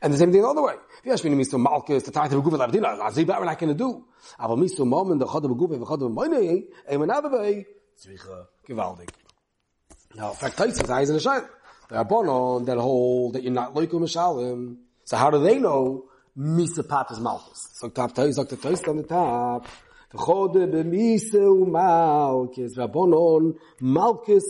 And 0.00 0.14
the 0.14 0.18
same 0.18 0.32
thing 0.32 0.40
the 0.40 0.48
other 0.48 0.62
way. 0.62 0.74
If 1.00 1.06
you 1.06 1.12
ask 1.12 1.24
me 1.24 1.30
to 1.30 1.36
meet 1.36 1.48
some 1.48 1.66
Malkus, 1.66 2.04
the 2.04 2.10
title 2.10 2.38
of 2.38 2.44
Gubba 2.44 2.66
Labdina, 2.66 2.98
I'll 3.00 3.12
see 3.12 3.24
better 3.24 3.40
what 3.40 3.48
I 3.48 3.54
can 3.54 3.76
do. 3.76 4.04
I 4.38 4.46
will 4.46 4.56
meet 4.56 4.70
some 4.70 4.88
mom 4.88 5.10
and 5.12 5.20
the 5.20 5.26
Chod 5.26 5.44
of 5.44 5.50
Gubba, 5.50 5.78
the 5.78 5.86
Chod 5.86 6.02
of 6.02 6.10
Moine, 6.10 6.66
and 6.88 7.02
the 7.02 7.12
I 7.12 7.14
have 7.14 7.24
a 7.24 7.28
way, 7.28 7.66
it's 7.94 8.06
like 8.06 8.20
a 8.26 9.06
Now, 10.14 10.30
in 10.30 10.36
fact, 10.36 10.56
Tyson's 10.56 10.88
is 10.88 11.08
in 11.10 11.16
the 11.16 11.20
shine. 11.20 11.42
The 11.88 11.96
are 11.96 12.04
born 12.04 12.28
on 12.28 12.64
that 12.66 12.78
hole 12.78 13.32
that 13.32 13.42
you're 13.42 13.52
not 13.52 13.74
like 13.74 13.92
a 13.92 13.96
Mishalim. 13.96 14.76
So 15.08 15.16
how 15.16 15.30
do 15.30 15.42
they 15.42 15.58
know 15.58 16.04
Misa 16.36 16.86
Patas 16.86 17.18
Malchus? 17.18 17.70
So 17.72 17.88
top 17.88 18.14
Toys, 18.14 18.36
Dr. 18.36 18.56
Toys 18.56 18.86
on 18.86 18.98
the 18.98 19.04
top. 19.04 19.66
V'chode 20.12 20.70
b'misa 20.70 21.32
u'malkis, 21.32 22.76
Rabbonon, 22.76 23.56
Malchus 23.80 24.44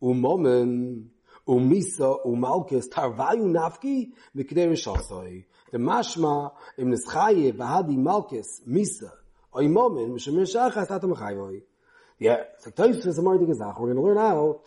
u'momen, 0.00 1.06
u'misa 1.48 2.24
u'malchus, 2.24 2.88
tarvayu 2.90 3.50
nafki, 3.50 4.12
v'kdei 4.36 4.68
rishosoi. 4.70 5.46
The 5.72 5.78
mashma, 5.78 6.52
im 6.78 6.92
nischaye 6.92 7.50
v'hadi 7.50 7.96
Malchus, 7.96 8.60
Misa, 8.68 9.10
Oy 9.56 9.64
momen, 9.64 10.10
mishum 10.10 10.36
shachas 10.42 10.92
atam 10.92 11.16
chayvoy. 11.16 11.60
Yeah, 12.20 12.44
like 12.64 12.76
Toys 12.76 13.04
is 13.04 13.18
a 13.18 13.22
more. 13.22 13.36
We're 13.36 13.46
going 13.46 13.96
to 13.96 14.00
learn 14.00 14.18
out. 14.18 14.62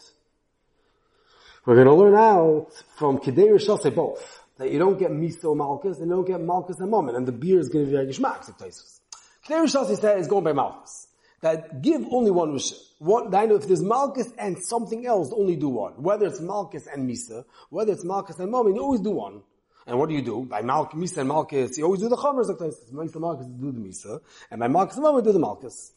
We're 1.66 1.75
going 1.75 1.88
to 1.88 1.94
learn 1.94 2.16
out 2.16 2.74
from 2.98 3.20
Kedei 3.20 3.48
Rishos 3.48 3.96
both 3.96 4.44
that 4.58 4.72
you 4.72 4.80
don't 4.80 4.98
get 4.98 5.12
miso 5.12 5.56
malchus 5.56 5.98
and 5.98 6.10
you 6.10 6.16
don't 6.16 6.28
get 6.28 6.42
malchus 6.42 6.80
and 6.80 6.90
moment, 6.90 7.18
and 7.18 7.28
the 7.28 7.32
beer 7.32 7.60
is 7.60 7.70
going 7.70 7.86
to 7.86 7.92
be 7.92 7.98
very 7.98 8.08
geschmack. 8.08 8.48
Like 8.48 8.58
Toys. 8.58 9.00
Kedei 9.48 9.64
Rishos 9.66 9.96
said 9.98 10.20
is 10.20 10.28
going 10.28 10.44
by 10.44 10.54
malchus. 10.54 11.08
That 11.42 11.82
give 11.82 12.02
only 12.12 12.32
one 12.32 12.54
rishon. 12.54 12.80
What 13.00 13.34
I 13.34 13.46
know 13.46 13.56
if 13.56 13.68
there's 13.68 13.84
malchus 13.84 14.32
and 14.38 14.58
something 14.58 15.06
else, 15.06 15.32
only 15.32 15.56
do 15.56 15.70
one. 15.70 16.02
Whether 16.02 16.26
it's 16.26 16.42
malchus 16.42 16.88
and 16.88 17.08
misa, 17.08 17.46
whether 17.70 17.92
it's 17.92 18.04
malchus 18.04 18.40
and 18.40 18.52
moment, 18.52 18.76
you 18.76 18.82
always 18.82 19.02
do 19.02 19.12
one. 19.12 19.44
And 19.88 19.98
what 19.98 20.10
do 20.10 20.16
you 20.16 20.22
do? 20.22 20.46
By 20.46 20.62
Mal- 20.62 20.88
Misa 20.88 21.20
and 21.20 21.30
Malchus, 21.30 21.78
you 21.78 21.86
always 21.86 22.02
do 22.02 22.10
the 22.10 22.18
Chomers 22.18 22.50
like 22.50 22.58
Taisus. 22.58 22.92
Misa 22.92 23.22
Malchus, 23.22 23.48
do 23.48 23.72
the 23.72 23.80
Misa. 23.80 24.20
And 24.52 24.60
by 24.60 24.68
Malchus 24.68 24.96
and 24.98 25.04
Malchus, 25.04 25.24
do 25.24 25.32
the 25.32 25.40
Malchus. 25.40 25.94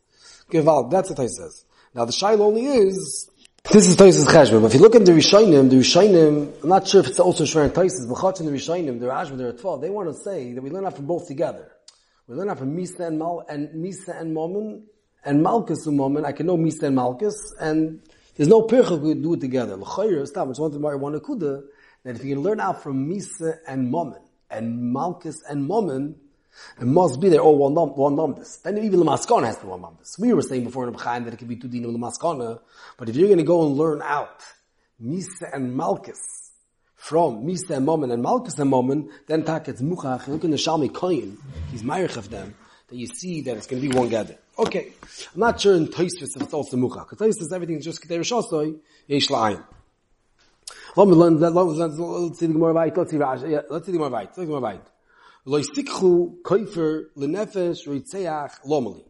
Gewalt, 0.49 0.90
that's 0.93 1.11
what 1.11 1.19
Taisus 1.19 1.31
says. 1.31 1.64
Now 1.93 2.05
the 2.05 2.12
Shail 2.12 2.38
only 2.40 2.67
is, 2.67 3.29
this 3.64 3.87
is 3.87 3.97
Taisus 3.97 4.26
Cheshbon, 4.26 4.67
if 4.67 4.75
you 4.75 4.81
look 4.81 4.95
in 4.97 5.05
the 5.05 5.12
Rishayim, 5.12 5.71
the 5.71 5.76
Rishayim, 5.76 6.62
I'm 6.62 6.69
not 6.69 6.88
sure 6.88 7.02
if 7.02 7.09
it's 7.09 7.21
also 7.21 7.45
Shver 7.45 7.64
and 7.64 7.73
Taisus, 7.73 8.09
but 8.09 8.19
Chach 8.19 8.40
and 8.40 8.49
the 8.49 8.52
Rishayim, 8.52 8.99
the 8.99 9.07
Rashba, 9.07 9.37
there 9.38 9.49
are 9.49 9.52
12, 9.52 9.81
they 9.81 9.90
want 9.90 10.09
to 10.09 10.14
say 10.14 10.52
that 10.55 10.62
we 10.62 10.71
learn 10.71 10.87
out 10.87 10.97
from 10.97 11.07
both 11.07 11.29
together. 11.29 11.71
We 12.26 12.35
learn 12.35 12.50
out 12.50 12.59
from 12.59 12.76
Misa 12.76 13.07
and 13.07 13.19
Mal, 13.19 13.45
and 13.49 13.69
Misa 13.69 14.21
and 14.21 14.37
Momen, 14.37 14.83
and 15.25 15.43
Malchus 15.43 15.87
and 15.87 15.99
Momen, 15.99 16.25
I 16.25 16.33
can 16.33 16.47
know 16.47 16.57
Misa 16.57 16.85
and 16.85 16.97
Malchus, 16.97 17.37
and 17.61 18.00
there's 18.37 18.49
no 18.49 18.62
pircha 18.62 18.99
we 18.99 19.14
do 19.14 19.35
it 19.35 19.40
together. 19.40 19.76
L'chayr, 19.76 20.26
stop, 20.26 20.49
it's 20.49 20.59
one 20.59 20.73
to 20.73 20.79
one 20.79 21.19
akuda, 21.19 21.62
that 22.05 22.17
if 22.17 22.25
you 22.25 22.35
can 22.35 22.43
learn 22.43 22.59
out 22.59 22.83
from 22.83 23.09
Misa 23.09 23.59
and 23.69 23.93
Momen, 23.93 24.23
and 24.50 24.93
Malchus 24.93 25.37
and 25.49 25.69
Momen, 25.69 26.14
it 26.80 26.87
must 26.87 27.21
be 27.21 27.28
there 27.28 27.40
all 27.40 27.57
one 27.57 27.75
num, 27.75 27.90
one 27.90 28.16
numbers. 28.16 28.59
Then 28.62 28.78
even 28.78 29.00
the 29.00 29.07
maskana 29.07 29.47
has 29.47 29.57
to 29.57 29.62
be 29.62 29.69
one 29.69 29.83
numbers. 29.83 30.16
We 30.19 30.33
were 30.33 30.42
saying 30.42 30.64
before 30.64 30.87
in 30.87 30.92
the 30.92 30.99
B'chaim 30.99 31.25
that 31.25 31.35
it 31.35 31.37
could 31.38 31.49
be 31.49 31.57
two 31.57 31.69
dinim 31.69 31.92
the 31.92 31.99
maskana, 31.99 32.61
but 32.97 33.09
if 33.09 33.16
you're 33.16 33.28
going 33.28 33.38
to 33.38 33.45
go 33.45 33.66
and 33.66 33.76
learn 33.76 34.02
out 34.02 34.42
Misa 35.02 35.52
and 35.52 35.76
Malchus 35.76 36.52
from 36.95 37.45
Misa 37.45 37.76
and 37.76 37.87
Momen 37.87 38.12
and 38.12 38.23
Malchus 38.23 38.59
and 38.59 38.71
Momen, 38.71 39.09
then 39.26 39.45
tak 39.45 39.69
it's 39.69 39.80
muchach. 39.80 40.26
Look 40.28 40.45
in 40.45 40.50
the 40.50 40.57
Shalmi 40.57 40.90
Koyin, 40.90 41.37
he's 41.71 41.83
ma'irich 41.83 42.16
of 42.16 42.30
them, 42.30 42.54
that 42.88 42.97
you 42.97 43.07
see 43.07 43.40
that 43.42 43.57
it's 43.57 43.66
going 43.66 43.83
to 43.83 43.88
be 43.88 43.97
one 43.97 44.09
gather. 44.09 44.37
Okay, 44.59 44.92
I'm 45.35 45.40
not 45.40 45.61
sure 45.61 45.75
in 45.75 45.87
Toysvis 45.87 46.37
if 46.37 46.42
it's 46.42 46.52
also 46.52 46.76
muchach. 46.76 47.09
Because 47.09 47.37
Toysvis 47.37 47.52
everything 47.54 47.80
just 47.80 48.02
Kedei 48.02 48.19
Rishosoi, 48.19 48.78
Yesh 49.07 49.28
that. 49.28 49.64
Let's 50.97 52.38
see 52.38 52.47
the 52.47 52.52
Gemara. 52.52 52.73
Let's 52.75 53.11
see 53.11 53.16
Rashi. 53.16 53.64
Let's 53.71 53.87
see 53.87 53.92
the 53.92 53.99
Gemara. 53.99 54.11
Let's 54.11 54.35
see 54.35 54.45
the 54.45 54.47
Gemara. 54.47 54.80
Lo 55.47 55.59
yisikchu 55.59 56.42
koifer 56.42 57.06
lenefesh 57.16 57.87
roitzeach 57.88 58.61
lomali. 58.66 59.02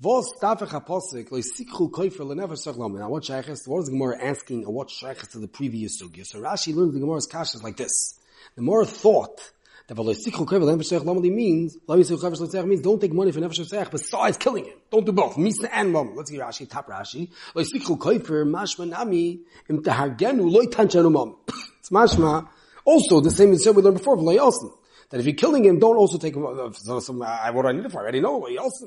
Vos 0.00 0.32
tafech 0.42 0.70
haposik 0.70 1.30
lo 1.30 1.38
yisikchu 1.38 1.92
koifer 1.92 2.26
lenefesh 2.26 2.66
roitzeach 2.66 2.76
lomali. 2.76 2.98
Now 2.98 3.10
what 3.10 3.22
shaykhis? 3.22 3.68
What 3.68 3.78
is 3.78 3.84
the 3.86 3.92
Gemara 3.92 4.20
asking? 4.20 4.64
Or 4.64 4.72
what 4.72 4.88
shaykhis 4.88 5.30
to 5.32 5.38
the 5.38 5.46
previous 5.46 6.02
sugya? 6.02 6.26
So 6.26 6.40
Rashi 6.40 6.74
learns 6.74 6.92
the 6.92 6.98
Gemara's 6.98 7.28
kashas 7.28 7.62
like 7.62 7.76
this. 7.76 8.18
The 8.56 8.62
more 8.62 8.84
thought 8.84 9.52
that 9.86 9.96
lo 9.96 10.12
yisikchu 10.12 10.44
koifer 10.44 10.62
lenefesh 10.62 10.90
roitzeach 10.90 11.04
lomali 11.04 11.32
means 11.32 11.78
lo 11.86 11.96
yisikchu 11.96 12.18
koifer 12.18 12.40
roitzeach 12.40 12.66
means 12.66 12.80
don't 12.80 13.00
take 13.00 13.12
money 13.12 13.30
for 13.30 13.38
nefesh 13.38 13.60
roitzeach 13.60 13.92
besides 13.92 14.38
killing 14.38 14.66
it. 14.66 14.90
Don't 14.90 15.06
do 15.06 15.12
both. 15.12 15.36
Misa 15.36 15.68
and 15.72 15.92
mom. 15.92 16.16
Let's 16.16 16.32
get 16.32 16.40
Rashi. 16.40 16.68
Top 16.68 16.88
Rashi. 16.88 17.30
Lo 17.54 17.62
yisikchu 17.62 17.96
koifer 17.96 18.44
mashma 18.44 18.88
nami 18.88 19.38
im 19.70 19.84
tahargenu 19.84 20.50
lo 20.50 20.62
yitanchanu 20.62 21.12
mom. 21.12 21.36
It's 21.78 21.90
mashma. 21.90 22.48
Also, 22.84 23.20
the 23.20 23.30
same 23.30 23.52
as 23.52 23.64
we 23.66 23.82
learned 23.82 23.98
before, 23.98 24.16
yosin 24.16 24.72
that 25.10 25.20
if 25.20 25.26
you're 25.26 25.34
killing 25.34 25.64
him, 25.64 25.78
don't 25.78 25.96
also 25.96 26.18
take 26.18 26.34
him, 26.36 26.46
uh, 26.46 26.72
so, 26.72 27.00
so, 27.00 27.22
I, 27.22 27.50
what 27.50 27.62
do 27.62 27.68
I 27.68 27.72
need 27.72 27.84
it 27.84 27.92
for? 27.92 27.98
I 27.98 28.02
already 28.02 28.20
know, 28.20 28.38
what 28.38 28.56
else? 28.56 28.84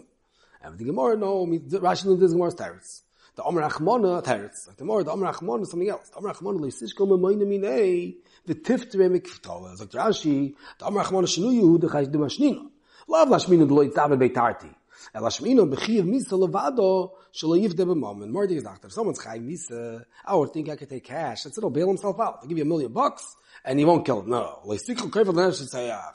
And 0.61 0.77
the 0.77 0.83
Gemara, 0.83 1.17
no, 1.17 1.45
Rashi 1.45 2.05
knows 2.05 2.19
this 2.19 2.31
Gemara's 2.31 2.55
teretz. 2.55 3.01
The 3.35 3.43
Omer 3.43 3.61
Achmona 3.61 4.23
teretz. 4.23 4.75
The 4.75 4.83
more, 4.83 5.03
the 5.03 5.11
Omer 5.11 5.31
Achmona 5.31 5.63
is 5.63 5.71
something 5.71 5.89
else. 5.89 6.09
The 6.09 6.17
Omer 6.17 6.33
Achmona, 6.33 6.59
leisishko 6.59 7.07
memoyne 7.07 8.15
the 8.45 8.55
tiftere 8.55 9.09
mikftole. 9.09 9.71
It's 9.71 9.81
like 9.81 9.89
Rashi, 9.91 10.53
the 10.77 10.85
Omer 10.85 11.01
Achmona 11.03 11.23
shenu 11.23 11.79
Yehuda 11.79 11.89
chaysh 11.89 12.11
du 12.11 12.19
mashnina. 12.19 12.69
Lav 13.07 13.29
lashmina 13.29 13.67
d'lo 13.67 13.87
yitzave 13.87 14.17
beitarti. 14.17 14.73
El 15.13 15.23
lashmina 15.23 15.65
b'chiv 15.69 16.05
misa 16.05 16.37
levado, 16.37 17.11
someone's 17.33 19.19
chayv 19.19 19.41
misa, 19.45 20.01
oh, 20.01 20.05
I 20.25 20.35
would 20.35 20.53
think 20.53 20.69
I 20.69 20.75
could 20.75 20.89
take 20.89 21.03
cash. 21.03 21.43
That's 21.43 21.57
it, 21.57 21.61
he'll 21.61 21.69
bail 21.69 21.87
himself 21.87 22.19
out. 22.19 22.39
I'll 22.41 22.47
give 22.47 22.57
you 22.57 22.63
a 22.63 22.67
million 22.67 22.91
bucks, 22.91 23.35
and 23.65 23.79
he 23.79 23.85
won't 23.85 24.05
kill 24.05 24.21
him. 24.21 24.29
No. 24.29 24.59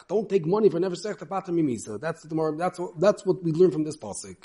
Don't 0.09 0.29
take 0.29 0.47
money 0.47 0.69
for 0.69 0.81
never 0.81 0.95
sech 0.97 1.19
tapata 1.19 1.49
mimisa. 1.49 2.01
That's 2.01 2.23
the 2.23 2.35
more, 2.35 2.57
that's 2.57 2.79
what, 2.79 3.01
that's 3.01 3.25
what 3.25 3.43
we 3.43 3.53
learn 3.53 3.71
from 3.71 3.85
this 3.85 3.97
pasuk. 3.97 4.37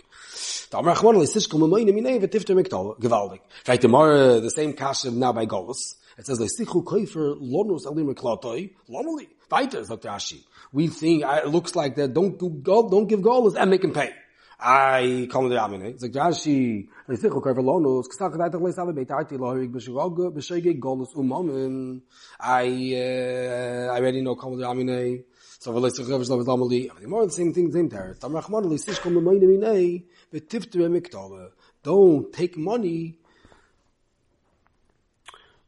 Gewaldig. 2.99 3.39
Right, 3.67 3.81
the 3.81 4.51
same 4.55 4.73
kasha 4.73 5.11
now 5.11 5.33
by 5.33 5.45
Golus. 5.45 5.95
It 6.17 6.25
says, 6.25 6.39
Leisichu 6.39 6.83
koifer 6.83 7.35
lonus 7.39 7.85
alim 7.85 8.13
lomali. 8.13 9.27
Weiter, 9.51 9.83
sagt 9.83 10.03
Rashi. 10.03 10.43
We 10.71 10.87
think, 10.87 11.23
it 11.25 11.47
looks 11.47 11.75
like 11.75 11.95
that, 11.97 12.13
don't 12.13 12.39
do, 12.39 12.49
don't 12.63 13.07
give 13.07 13.19
Golus 13.19 13.55
and 13.55 13.69
make 13.69 13.83
him 13.83 13.91
pay. 13.91 14.13
ay 14.61 15.27
kommen 15.27 15.49
der 15.49 15.63
amine. 15.63 15.97
Ze 15.97 16.09
gashi 16.09 16.87
i 17.09 17.15
sikh 17.15 17.31
ko 17.31 17.39
ver 17.39 17.55
lonos 17.61 18.07
da 18.19 18.29
khada 18.29 18.51
der 18.51 18.59
lesa 18.59 18.85
be 18.85 19.05
tayti 19.05 19.37
lo 19.37 19.55
ik 19.57 19.71
besh 19.71 19.89
rog 19.89 20.33
be 20.33 20.41
shig 20.41 20.79
golos 20.79 21.15
um 21.15 21.29
mamen 21.29 22.01
ay 22.39 22.93
uh, 22.93 23.93
i 23.93 23.97
already 23.97 24.21
know 24.21 24.35
kommen 24.35 24.59
der 24.59 24.67
amine. 24.69 25.23
So 25.59 25.73
vel 25.73 25.89
ze 25.89 26.03
khavs 26.03 26.29
lo 26.29 26.37
betamli 26.37 26.89
aber 26.91 27.07
more 27.07 27.25
the 27.25 27.31
same 27.31 27.51
thing 27.51 27.75
in 27.75 27.89
there 27.89 28.15
tam 28.19 28.33
rahman 28.33 28.69
li 28.69 28.77
sis 28.77 28.99
kommen 28.99 29.23
mine 29.23 29.47
min 29.47 29.63
ay 29.63 30.03
be 30.31 30.39
tift 30.39 30.77
be 30.77 30.87
miktaba 30.87 31.49
don't 31.83 32.31
take 32.31 32.55
money. 32.55 33.17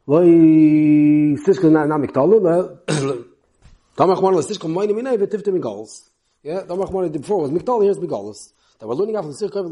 Vay 0.06 1.36
sis 1.43 1.58
ko 1.60 1.69
na 1.69 1.97
miktaba 1.97 2.27
lo 2.27 2.77
tam 3.97 4.10
rahman 4.10 4.36
li 4.36 4.43
sis 4.43 4.60
kommen 4.60 4.75
mine 4.75 4.95
min 4.95 5.08
ay 5.08 5.17
be 5.17 5.25
tift 5.25 5.45
be 5.51 5.60
golos 5.60 6.13
Yeah, 6.43 6.56
that's 6.56 6.71
what 6.71 6.89
I 6.89 6.91
wanted 6.91 7.13
to 7.13 7.19
do 7.19 7.21
before. 7.21 7.39
It 7.39 7.41
was 7.43 7.51
McDonald's, 7.51 7.86
here's 7.86 7.99
McDonald's. 7.99 8.52
That 8.79 8.88
we're 8.88 8.95
learning 8.95 9.15
out 9.15 9.23
from 9.23 9.31
the 9.31 9.38
Sirkov 9.38 9.69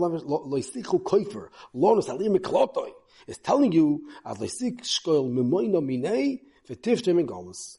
Loisichu 0.48 1.02
Koifer, 1.04 1.50
Lonus 1.74 2.10
Alim 2.10 2.36
Miklotoi, 2.36 2.92
is 3.28 3.38
telling 3.38 3.72
you, 3.72 4.08
as 4.26 4.38
Loisik 4.38 4.82
Shkoil 4.82 5.30
Mimoino 5.32 5.82
Minei, 5.82 6.40
V'tiftem 6.70 7.20
in 7.20 7.28
Golus. 7.28 7.78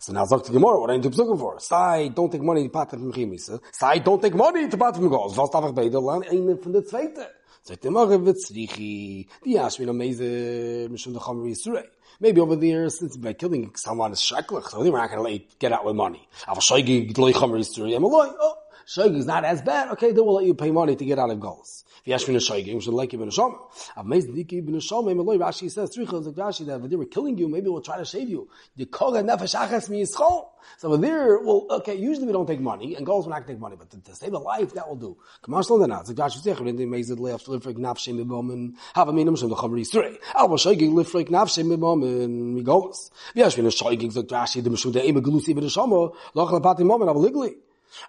So 0.00 0.12
now 0.12 0.24
talk 0.24 0.44
to 0.44 0.52
Gemara, 0.52 0.80
what 0.80 0.90
are 0.90 0.94
you 0.94 1.00
looking 1.02 1.38
for? 1.38 1.58
Sai, 1.58 2.08
don't 2.08 2.30
take 2.30 2.42
money 2.42 2.62
to 2.62 2.68
pat 2.68 2.90
from 2.90 3.12
Chimisa. 3.12 3.60
Sai, 3.72 3.98
don't 3.98 4.22
take 4.22 4.34
money 4.34 4.68
to 4.68 4.76
pat 4.76 4.94
from 4.94 5.08
Golus. 5.10 5.36
Was 5.36 5.50
darf 5.50 5.68
ich 5.68 5.74
beide 5.74 5.98
lernen? 5.98 6.24
Einen 6.30 6.58
von 6.62 6.72
der 6.72 6.84
Zweite. 6.84 7.26
Sagt 7.62 7.82
der 7.82 7.90
Mache 7.90 8.24
wird 8.24 8.40
Zrichi. 8.40 9.26
Die 9.44 9.58
Ashmin 9.58 9.88
Ameze, 9.88 10.88
Mishum 10.88 11.12
the 11.12 11.18
Chomer 11.18 11.44
Yisrei. 11.46 11.84
Maybe 12.20 12.40
over 12.40 12.56
there, 12.56 12.88
since 12.90 13.16
by 13.16 13.32
killing 13.32 13.72
someone 13.74 14.12
is 14.12 14.20
sheklich, 14.20 14.68
so 14.68 14.80
we're 14.80 14.90
not 14.90 15.10
going 15.10 15.22
to 15.22 15.30
let 15.30 15.58
get 15.58 15.72
out 15.72 15.84
with 15.84 15.96
money. 15.96 16.28
I'll 16.46 16.60
show 16.60 16.76
you 16.76 17.12
Chomer 17.12 17.58
Yisrei. 17.58 18.00
Like, 18.00 18.34
oh, 18.40 18.57
Shoig 18.88 19.14
is 19.16 19.26
not 19.26 19.44
as 19.44 19.60
bad, 19.60 19.90
okay, 19.90 20.12
they 20.12 20.20
will 20.22 20.36
let 20.36 20.46
you 20.46 20.54
pay 20.54 20.70
money 20.70 20.96
to 20.96 21.04
get 21.04 21.18
out 21.18 21.28
of 21.28 21.38
goals. 21.38 21.84
If 22.00 22.08
you 22.08 22.14
ask 22.14 22.26
me 22.26 22.32
to 22.32 22.40
Shoig, 22.40 22.64
you 22.64 22.80
should 22.80 22.94
like 22.94 23.12
Ibn 23.12 23.28
Shom. 23.28 23.58
Amazing 23.98 24.34
Diki 24.34 24.60
Ibn 24.60 24.76
Shom, 24.76 25.12
Emeloi, 25.12 25.38
Rashi 25.38 25.70
says, 25.70 25.94
chills 25.94 26.26
like 26.26 26.34
Rashi, 26.36 26.64
that 26.64 26.80
if 26.82 26.88
they 26.88 26.96
were 26.96 27.04
killing 27.04 27.36
you, 27.36 27.48
maybe 27.48 27.68
we'll 27.68 27.82
try 27.82 27.98
to 27.98 28.06
save 28.06 28.30
you. 28.30 28.48
The 28.76 28.86
Koga 28.86 29.22
Nefesh 29.22 29.54
Achas 29.54 29.90
Mi 29.90 30.04
Yischol. 30.04 30.48
So 30.78 30.96
there, 30.96 31.38
well, 31.38 31.66
okay, 31.70 31.96
usually 31.96 32.28
we 32.28 32.32
don't 32.32 32.46
take 32.46 32.60
money, 32.60 32.94
and 32.94 33.04
goals 33.04 33.26
will 33.26 33.34
not 33.34 33.46
take 33.46 33.58
money, 33.58 33.76
but 33.78 33.90
to, 33.90 34.00
to 34.00 34.14
save 34.14 34.32
a 34.32 34.38
life, 34.38 34.72
that 34.72 34.88
will 34.88 34.96
do. 34.96 35.18
Slow 35.62 35.80
down 35.80 35.90
now. 35.90 35.98
Like 35.98 36.16
Rashi 36.16 36.40
says, 36.42 36.56
they 36.58 36.86
made 36.86 37.10
it 37.10 37.18
live 37.18 37.42
for 37.42 37.60
Shem 37.60 37.74
Mibomen, 37.74 38.74
have 38.94 39.08
a 39.08 39.12
minimum 39.12 39.36
Shem 39.36 39.50
the 39.50 39.54
Chomer 39.54 39.78
Yisrei. 39.78 40.16
Alba 40.34 40.54
Shoig, 40.54 40.90
live 40.90 41.08
for 41.08 41.22
Gnaf 41.24 41.54
Shem 41.54 41.66
Mibomen, 41.66 42.54
mi 42.54 42.62
goals. 42.62 43.10
You 43.34 43.44
to 43.44 43.50
Shoig, 43.50 44.16
like 44.16 44.26
Rashi, 44.28 44.62
Mishum, 44.62 44.94
the 44.94 45.06
Ema 45.06 45.20
Gelusi 45.20 45.50
Ibn 45.50 45.64
Shom, 45.64 46.14
Loch 46.32 46.50
Lapati 46.50 46.86
Moment, 46.86 47.10
Aval 47.10 47.30
Ligli. 47.30 47.54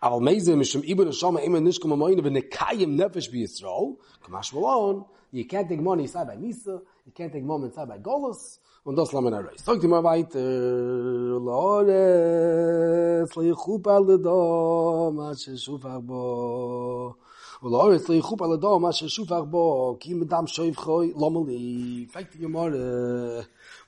אבל 0.03 0.25
מייזה 0.25 0.57
משום 0.57 0.83
איבן 0.83 1.09
השמה 1.09 1.41
אימן 1.41 1.65
נשכם 1.67 1.93
המוינה 1.93 2.23
ונקיים 2.25 2.97
נפש 2.97 3.29
בישראל, 3.29 3.93
כמש 4.23 4.55
מלון, 4.55 5.03
you 5.35 5.45
can't 5.45 5.69
take 5.69 5.81
money 5.81 6.03
inside 6.03 6.27
by 6.27 6.37
Misa, 6.37 6.81
you 7.07 7.13
can't 7.15 7.33
take 7.33 7.45
money 7.45 7.67
inside 7.67 7.89
by 7.89 7.99
Golos, 7.99 8.61
und 8.85 8.97
das 8.97 9.13
lassen 9.13 9.25
wir 9.25 9.33
reis. 9.33 9.65
Sagt 9.65 9.83
immer 9.83 10.05
weiter, 10.05 10.41
Lores, 11.49 13.35
leichub 13.35 13.87
alle 13.87 14.19
da, 14.19 15.11
masche 15.11 15.57
schufach 15.57 16.01
bo, 16.03 17.17
ולאורץ 17.63 18.09
ליחופ 18.09 18.43
על 18.43 18.53
הדום, 18.53 18.83
מה 18.83 18.93
ששופך 18.93 19.41
בו, 19.51 19.97
כי 20.01 20.15
מדם 20.15 20.47
שויב 20.47 20.77
חוי, 20.77 21.13
לא 21.17 21.31
מלי, 21.31 22.07
פייק 22.13 22.37
די 22.37 22.45
גמורה. 22.45 22.71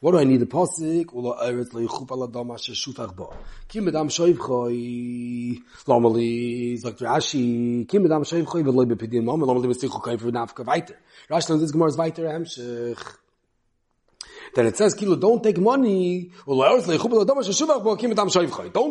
What 0.02 0.12
do 0.12 0.18
I 0.18 0.24
need 0.24 0.42
a 0.42 0.46
posik? 0.46 1.14
Ula 1.14 1.36
eretz 1.46 1.72
leichup 1.72 2.10
ala 2.12 2.28
dama 2.28 2.58
she 2.58 2.72
shufach 2.72 3.14
bo. 3.16 3.32
Kim 3.66 3.86
medam 3.86 4.08
shoiv 4.10 4.36
choy, 4.36 5.58
lomali, 5.86 6.78
sagt 6.78 7.00
Rashi, 7.00 7.88
kim 7.88 8.02
medam 8.04 8.22
shoiv 8.22 8.44
choy, 8.44 8.62
v'loi 8.62 8.84
bepidim 8.84 9.24
mom, 9.24 9.40
lomali 9.40 9.66
besichu 9.72 10.00
koy 10.02 10.18
for 10.18 10.30
nafka 10.30 10.66
weiter. 10.66 10.98
Rashi, 11.30 11.58
this 11.58 11.70
Gemara 11.70 11.88
is 11.88 11.96
weiter, 11.96 12.24
hemshich. 12.24 13.16
then 14.54 14.66
it 14.66 14.76
says, 14.76 14.94
Kilo, 14.94 15.16
don't 15.16 15.42
take 15.42 15.58
money. 15.58 16.30
Don't 16.46 16.86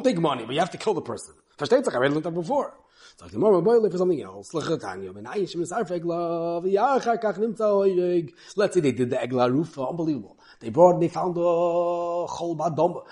take 0.03 0.19
money, 0.19 0.45
but 0.45 0.53
you 0.53 0.59
have 0.59 0.71
to 0.71 0.77
kill 0.77 0.93
the 0.93 1.01
person. 1.01 1.33
Versteht 1.57 1.85
sich? 1.85 1.93
I 1.93 1.97
read 1.97 2.13
it 2.13 2.33
before. 2.33 2.73
Sagt 3.20 3.34
die 3.34 3.38
Mama, 3.38 3.60
boy, 3.60 3.90
for 3.90 3.98
something 3.98 4.22
else. 4.22 4.50
Lechatanya, 4.54 5.12
ben 5.12 5.24
ayin 5.24 5.46
shem 5.46 5.60
esarf 5.60 5.90
egla, 5.90 6.62
v'yachar 6.64 7.20
kach 7.20 7.36
nimtza 7.36 7.68
oirig. 7.68 8.32
Let's 8.56 8.72
say 8.72 8.80
they 8.80 8.92
did 8.92 9.10
the 9.10 9.16
egla 9.16 9.52
rufa, 9.52 9.82
unbelievable. 9.88 10.38
They 10.58 10.70
brought, 10.70 10.94
and 10.94 11.02
they 11.02 11.08
found 11.08 11.36
a 11.36 11.40
chol 11.40 12.56
badom, 12.56 13.02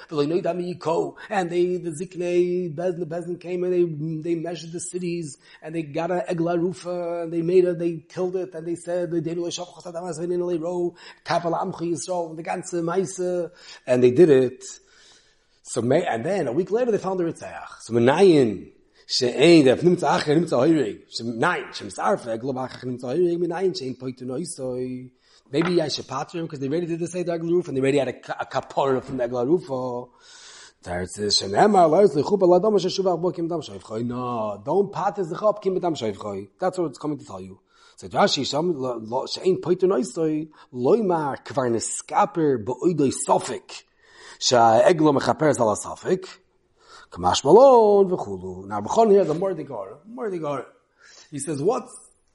and 1.29 1.51
they, 1.51 1.77
the 1.77 1.91
ziknei, 1.91 2.75
bezin, 2.75 3.01
the 3.01 3.05
bezin 3.05 3.39
came 3.39 3.65
and 3.65 3.73
they, 3.75 4.31
they 4.31 4.35
measured 4.35 4.73
the 4.73 4.81
cities, 4.81 5.37
and 5.61 5.75
they 5.75 5.83
got 5.83 6.11
an 6.11 6.23
egla 6.27 6.59
rufa, 6.59 7.25
and 7.25 7.33
they 7.33 7.43
made 7.43 7.67
it, 7.67 7.79
they 7.79 7.97
killed 8.09 8.37
it, 8.37 8.55
and 8.55 8.67
they 8.67 8.77
said, 8.77 9.11
they 9.11 9.21
did 9.21 9.37
amas 9.37 9.59
v'nin 9.59 10.41
leiro, 10.41 10.95
kapal 11.23 11.53
amchi 11.53 11.93
yisrael, 11.93 12.35
the 12.35 12.43
ganze 12.43 12.83
meise, 12.83 13.51
and 13.87 14.03
they 14.03 14.11
did 14.11 14.31
it. 14.31 14.65
So, 15.65 15.83
and 15.83 16.25
then 16.25 16.47
a 16.47 16.53
week 16.53 16.71
later 16.71 16.93
they 16.93 16.97
found 16.97 17.21
the 17.21 17.25
Ritzayach. 17.25 17.81
So, 17.81 17.93
Menayin, 17.93 18.71
שאין, 19.11 19.67
דף 19.67 19.85
נמצא 19.85 20.17
נמצא 20.37 20.65
נמצא 20.65 20.67
שאין 24.69 25.09
Maybe 25.51 25.81
I 25.81 25.89
should 25.89 26.07
patch 26.07 26.35
him 26.35 26.43
because 26.43 26.59
they 26.59 26.69
already 26.69 26.85
did 26.85 26.99
the 27.01 27.09
Seder 27.09 27.39
Roof 27.39 27.69
and 27.69 27.77
they 27.77 27.81
already 27.81 27.97
had 27.97 28.09
a, 28.09 28.43
a 28.43 28.45
kapora 28.45 29.03
from 29.03 29.17
the 29.17 29.27
Egla 29.27 29.47
roof. 29.47 30.11
There's 30.83 31.15
this 31.15 31.41
Shenema, 31.41 31.89
Lars, 31.89 32.15
Ladom, 32.15 33.23
Bo, 33.23 33.33
Kim 33.33 33.49
Dam 33.49 33.63
No, 34.07 34.63
don't 34.63 34.93
pat 34.93 35.19
as 35.19 35.31
the 35.31 35.53
Kim 35.63 35.81
Dam 35.81 35.95
Shoivchoi. 35.95 36.49
That's 36.61 36.77
what 36.77 36.89
it's 36.89 36.99
coming 36.99 37.17
to 37.17 37.25
tell 37.25 37.41
you. 37.41 37.59
So 37.97 38.09
Rashi, 38.09 38.43
Shein 38.43 39.61
Poitu 39.61 39.85
Noisoi, 39.85 40.49
Loimar, 40.75 41.43
Kvar 41.45 41.71
Neskaper, 41.71 42.63
Bo, 42.63 42.77
Oidoi, 42.85 43.11
Sofik. 43.27 43.85
Sha'eglo 44.39 45.19
Sofik. 45.19 46.29
Kamash 47.11 47.45
Malon 47.45 48.09
v'chulu. 48.09 48.67
Now, 48.67 48.81
b'chol 48.81 49.11
here, 49.11 49.25
the 49.25 49.35
more 49.35 49.55
they. 49.55 49.67
He 51.31 51.39
says, 51.39 51.63
what's 51.63 51.93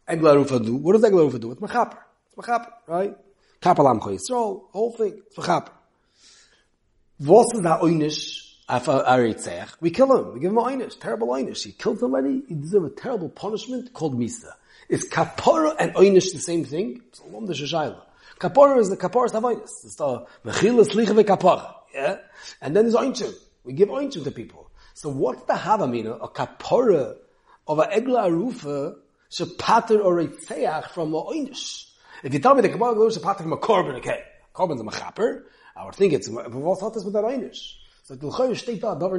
Egla 0.08 0.36
Rufa 0.36 0.60
do? 0.60 0.76
What 0.76 0.94
does 0.94 1.04
Egla 1.04 1.24
Rufa 1.24 1.40
do? 1.40 1.52
It's 1.52 1.62
Mechaper. 1.62 1.98
It's 2.28 2.36
Mechaper, 2.36 2.72
right? 2.88 3.16
Kapal 3.62 3.86
Amcho 4.00 4.10
Yisrael, 4.18 4.64
whole 4.72 4.92
thing. 4.92 5.22
It's 5.28 5.38
Mechaper. 5.38 5.72
What 7.20 7.48
is 7.54 7.62
that 7.62 7.80
Aritzech? 7.82 9.70
We 9.80 9.92
kill 9.92 10.18
him. 10.18 10.34
We 10.34 10.40
give 10.40 10.52
him 10.52 10.58
oinish. 10.58 11.00
Terrible 11.00 11.28
oinish. 11.28 11.64
He 11.64 11.72
killed 11.74 12.00
somebody. 12.00 12.42
He 12.48 12.56
deserves 12.56 12.88
a 12.88 12.90
terrible 12.90 13.30
punishment 13.30 13.94
called 13.94 14.18
Misa. 14.18 14.54
Is 14.90 15.06
kapara 15.10 15.76
and 15.80 15.94
oinish 15.94 16.34
the 16.34 16.40
same 16.40 16.66
thing? 16.66 17.02
It's 17.10 17.20
a 17.20 17.28
lom. 17.28 17.48
Kapara 18.40 18.80
is 18.80 18.90
the 18.90 18.98
kapara 18.98 19.30
savonis. 19.30 19.86
It's 19.86 19.96
the 19.96 20.26
mechila 20.44 20.86
slicha 20.86 21.24
kapara. 21.24 21.76
Yeah? 21.94 22.18
And 22.62 22.76
then 22.76 22.86
there's 22.86 22.96
oinchim. 22.96 23.34
We 23.64 23.74
give 23.74 23.90
oinchim 23.90 24.24
to 24.24 24.32
people. 24.32 24.63
So 24.96 25.10
what's 25.10 25.44
the 25.44 25.54
Havamina, 25.54 26.24
a 26.24 26.28
kapora 26.28 27.16
of 27.68 27.80
a 27.80 27.88
egla 27.88 28.30
arufa, 28.30 28.96
pater 29.58 30.00
or 30.00 30.20
a 30.20 30.28
tzeach 30.28 30.90
from 30.90 31.14
a 31.14 31.24
oinish? 31.24 31.90
If 32.24 32.34
you 32.34 32.40
tell 32.40 32.54
me 32.54 32.62
the 32.62 32.70
kapora 32.70 32.96
goes 32.96 33.18
pater 33.18 33.44
from 33.44 33.54
a 33.54 33.58
korban, 33.58 33.96
okay, 33.98 34.24
korban's 34.54 34.82
a 34.82 34.84
mechaper, 34.84 35.44
I 35.76 35.86
would 35.86 35.96
think 35.96 36.14
it's, 36.14 36.30
what's 36.30 36.82
hot 36.82 36.96
is 36.96 37.04
with 37.04 37.14
that 37.14 37.24
oinish? 37.24 37.74
So 38.04 38.16
the 38.16 38.28
l'choyer 38.28 38.56
steht 38.56 38.82
da, 38.82 38.94
dover 38.96 39.18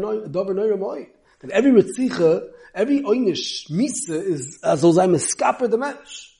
neure 0.54 0.78
moi. 0.78 1.06
That 1.40 1.50
every 1.50 1.72
ritzicha, 1.72 2.48
every 2.74 3.00
oinish, 3.00 3.68
misa 3.68 4.22
is, 4.22 4.60
soll 4.60 4.92
sein 4.92 5.10
meskaper 5.10 5.68
the 5.68 5.78
mensch. 5.78 6.30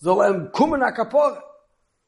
Soll 0.00 0.22
er 0.22 0.50
kommen 0.50 0.82
a 0.86 0.92
kapora. 0.92 1.42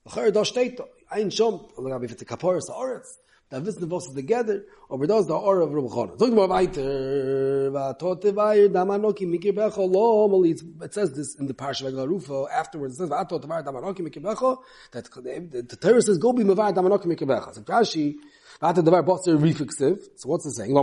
L'choyer 0.06 0.30
da 0.30 0.44
steht 0.44 0.76
da. 0.76 0.84
Ein 1.10 1.30
Schom, 1.32 1.68
oder 1.76 2.00
if 2.04 2.12
it's 2.12 2.22
a 2.22 2.24
kapora, 2.24 2.58
it's 2.58 2.68
a 2.68 2.72
oretz. 2.72 3.16
Da 3.50 3.60
wissen 3.60 3.90
was 3.90 4.14
together 4.14 4.64
aber 4.88 5.06
das 5.06 5.26
da 5.26 5.34
or 5.34 5.60
of 5.60 5.70
Rabban 5.70 6.18
so 6.18 6.26
mal 6.28 6.48
weiter 6.48 7.70
va 7.72 7.94
tote 7.94 8.32
vai 8.32 8.68
da 8.68 8.84
manoki 8.84 9.26
mikir 9.26 9.52
becho 9.52 9.90
lo 9.92 10.28
mal 10.28 10.44
it 10.44 10.94
says 10.94 11.12
this 11.12 11.34
in 11.38 11.46
the 11.46 11.54
parsha 11.54 11.86
of 11.88 12.08
Rufo 12.08 12.48
afterwards 12.48 12.94
it 12.94 12.98
says 12.98 13.08
va 13.08 13.24
tote 13.24 13.46
vai 13.48 13.62
da 13.62 13.72
manoki 13.72 14.00
mikir 14.00 14.22
becho 14.22 14.58
that 14.92 15.04
the, 15.04 15.62
the 15.68 15.76
terrorist 15.76 16.06
says 16.06 16.18
go 16.18 16.32
be 16.32 16.44
mavad 16.44 16.74
da 16.74 16.82
manoki 16.82 17.06
mikir 17.06 17.26
becho. 17.26 17.52
So 17.54 17.62
Rashi 17.62 18.14
Vat 18.60 18.74
the 18.74 18.82
var 18.82 19.02
botzer 19.02 19.38
refixive. 19.38 19.98
So 20.16 20.28
what's 20.28 20.44
it 20.44 20.52
saying? 20.52 20.74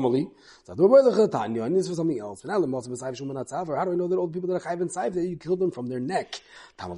Tanya 1.32 1.62
and 1.62 1.76
this 1.76 1.88
for 1.88 1.94
something 1.94 2.20
else. 2.20 2.44
How 2.44 2.60
do 2.60 2.66
I 2.66 3.96
know 3.96 4.08
that 4.08 4.18
old 4.18 4.34
people 4.34 4.50
that 4.50 4.66
are 4.66 4.76
chayv 4.76 4.82
and 4.82 4.90
that 5.14 5.28
you 5.28 5.38
killed 5.38 5.60
them 5.60 5.70
from 5.70 5.86
their 5.88 6.00
neck? 6.00 6.42
Like 6.80 6.90
a 6.90 6.96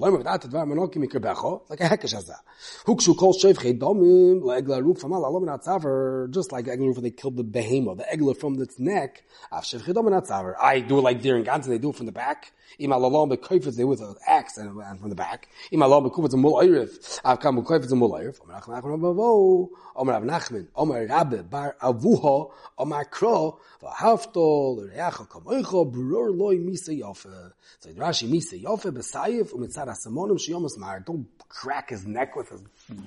hekesh 1.83 2.25
that. 2.27 2.39
Hukshu 2.85 3.17
kol 3.17 3.33
shev 3.33 3.55
chedomim 3.57 4.41
leegla 4.41 4.81
ruf 4.81 4.99
famal 5.01 5.23
alom 5.25 5.47
atzav 5.47 6.31
just 6.31 6.51
like 6.53 6.65
egla 6.65 6.87
ruf 6.87 7.01
they 7.01 7.11
killed 7.11 7.35
the 7.35 7.43
behemoth 7.43 7.97
the 7.97 8.05
egla 8.05 8.35
from 8.39 8.61
its 8.61 8.79
neck. 8.79 9.23
Af 9.51 9.65
shev 9.65 9.81
chedomim 9.81 10.19
atzav. 10.19 10.55
I 10.59 10.79
do 10.79 10.97
it 10.99 11.01
like 11.01 11.21
deer 11.21 11.35
and 11.35 11.45
gans 11.45 11.67
they 11.67 11.77
do 11.77 11.89
it 11.89 11.95
from 11.95 12.05
the 12.05 12.11
back. 12.11 12.53
Ima 12.79 12.95
lalom 12.95 13.29
bekoifetz 13.35 13.75
they 13.75 13.83
with 13.83 14.01
an 14.01 14.15
axe 14.25 14.57
and, 14.57 14.81
and 14.81 14.99
from 14.99 15.09
the 15.09 15.15
back. 15.15 15.49
Ima 15.71 15.85
lalom 15.85 16.09
bekufetz 16.09 16.33
a 16.33 16.37
mul 16.37 16.53
oirif. 16.53 17.19
Av 17.23 17.37
kam 17.37 17.61
bekoifetz 17.61 17.91
a 17.91 17.95
mul 17.95 18.11
oirif. 18.11 18.39
Omer 18.41 18.53
achman 18.55 18.81
achman 18.81 19.01
bavo. 19.01 19.69
Omer 20.75 21.07
Rabbe 21.07 21.49
bar 21.49 21.75
Avuha 21.81 22.51
Omer 22.77 23.05
Kro 23.05 23.59
V'haftol 23.81 24.91
Reacha 24.93 25.27
Kamoicho 25.27 25.91
Bror 25.91 26.35
Loi 26.35 26.57
Misa 26.57 26.97
Yofe. 26.97 27.51
So 27.79 27.89
Rashi 27.91 28.29
Misa 28.29 28.61
Yofe 28.61 28.91
B'Sayif 28.91 29.51
Umitzad 29.51 29.87
Asamonim 29.87 30.39
Shiyomas 30.39 30.77
Mar. 30.77 30.99
Don't 30.99 31.27
crack 31.47 31.89
his 31.89 32.05
neck 32.05 32.35
with 32.35 32.49
his 32.49 32.61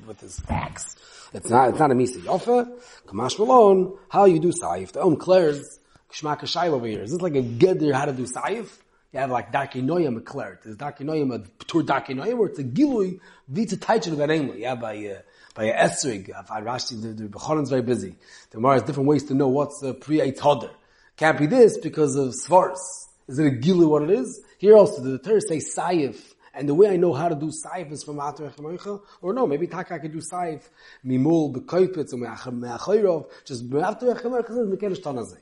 with 0.07 0.21
his 0.21 0.41
axe. 0.49 0.97
It's 1.33 1.49
not 1.49 1.71
it's 1.71 1.79
not 1.79 1.91
a 1.91 1.95
Misa 1.95 2.21
Yofe. 2.21 2.71
Kamash 3.07 3.39
Malone. 3.39 3.97
How 4.09 4.25
you 4.27 4.41
do 4.41 4.53
Sayif? 4.53 4.93
The 4.93 5.03
Om 5.03 5.17
Claire's 5.17 5.79
Kshmak 6.11 6.71
over 6.71 6.87
here. 6.87 7.03
Is 7.03 7.13
this 7.13 7.21
like 7.21 7.35
a 7.35 7.43
Geder 7.43 7.93
how 7.95 8.05
to 8.05 8.13
do 8.13 8.27
Sayif? 8.27 8.69
You 9.13 9.21
have 9.21 9.31
like 9.31 9.53
Darki 9.53 9.83
Noyam 9.83 10.15
declared. 10.15 10.61
There's 10.65 10.77
Dakinoyim 10.77 11.35
a 11.35 11.65
tour 11.67 11.83
Darki 11.83 12.17
Noyam, 12.17 12.39
where 12.39 12.49
it's 12.49 12.59
a 12.59 12.65
Gilui, 12.65 13.21
Vita 13.47 13.77
Taichin 13.77 14.17
Garemli. 14.17 14.61
Yeah, 14.61 14.75
by, 14.75 14.97
uh, 14.97 15.21
by 15.55 15.67
Esrig, 15.67 16.31
Rashi, 16.49 17.01
the, 17.03 17.09
the 17.09 17.29
Bechorin's 17.29 17.69
very 17.69 17.83
busy. 17.83 18.15
Gemara 18.51 18.75
has 18.75 18.83
different 18.85 19.11
ways 19.11 19.25
to 19.25 19.35
know 19.35 19.49
what's 19.49 19.81
the 19.81 19.93
pre-Eitz 19.93 20.39
Hodder. 20.39 20.71
Can't 21.19 21.39
be 21.39 21.45
this 21.45 21.77
because 21.77 22.17
of 22.17 22.33
Svaris. 22.33 23.09
Is 23.29 23.39
it 23.39 23.47
a 23.47 23.51
Gilu 23.51 23.87
what 23.87 24.03
it 24.03 24.11
is? 24.11 24.41
Here 24.57 24.75
also, 24.75 25.03
the 25.03 25.19
Torah 25.19 25.43
say 25.43 25.59
Saif, 25.59 26.17
and 26.55 26.67
the 26.67 26.75
way 26.75 26.89
I 26.89 26.97
know 26.97 27.13
how 27.13 27.29
to 27.29 27.35
do 27.35 27.51
Saif 27.51 27.93
is 27.93 28.03
from 28.03 28.17
Atar 28.17 28.51
Echamoicha, 28.51 28.99
or 29.21 29.35
no, 29.35 29.47
maybe 29.47 29.67
Taka 29.67 29.95
I 29.95 29.99
could 29.99 30.13
do 30.13 30.21
Saif, 30.21 30.63
Mimul, 31.05 31.55
Bekoipitz, 31.55 32.15
or 32.15 32.17
Me'achayrov, 32.17 33.27
just 33.45 33.69
Atar 33.69 34.19
Echamoicha 34.19 34.51
is 34.53 34.69
Mekelish 34.69 35.03
Tanazeh. 35.03 35.37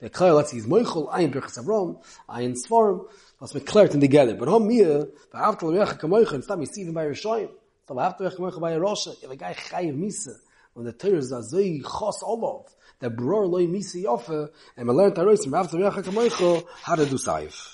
der 0.00 0.10
kai 0.10 0.30
lat 0.30 0.52
iz 0.52 0.66
moichol 0.66 1.08
ein 1.10 1.32
durch 1.32 1.48
sabrom 1.48 1.98
ein 2.28 2.56
swarm 2.56 3.06
was 3.38 3.54
mit 3.54 3.66
klert 3.66 3.94
in 3.94 4.00
de 4.00 4.08
gelle. 4.08 4.34
But 4.34 4.48
hom 4.48 4.66
mir 4.66 5.08
ba 5.32 5.48
aftel 5.48 5.72
rech 5.72 5.98
kemoichol 5.98 6.42
stam 6.42 6.60
mit 6.60 6.74
sieben 6.74 6.94
bei 6.94 7.06
rechaim 7.06 7.48
Da 7.86 7.94
ba 7.94 8.08
aftel 8.08 8.26
rech 8.26 8.36
kemoichol 8.36 8.60
bei 8.60 8.76
Rosh, 8.76 9.08
ev 9.22 9.30
gei 9.38 9.54
khay 9.54 9.92
misse 9.92 10.40
und 10.74 10.84
der 10.84 10.98
teuer 10.98 11.22
za 11.22 11.40
zei 11.42 11.80
khos 11.82 12.22
obot 12.22 12.68
der 13.00 13.10
bror 13.10 13.46
loy 13.48 13.66
misse 13.66 13.98
yofe 13.98 14.50
em 14.76 14.88
lernt 14.88 15.18
a 15.18 15.22
rosh 15.22 15.46
mit 15.46 15.60
aftel 15.60 15.82
rech 15.82 16.04
kemoichol 16.04 16.64
hat 16.82 16.98
du 17.10 17.18
saif. 17.18 17.72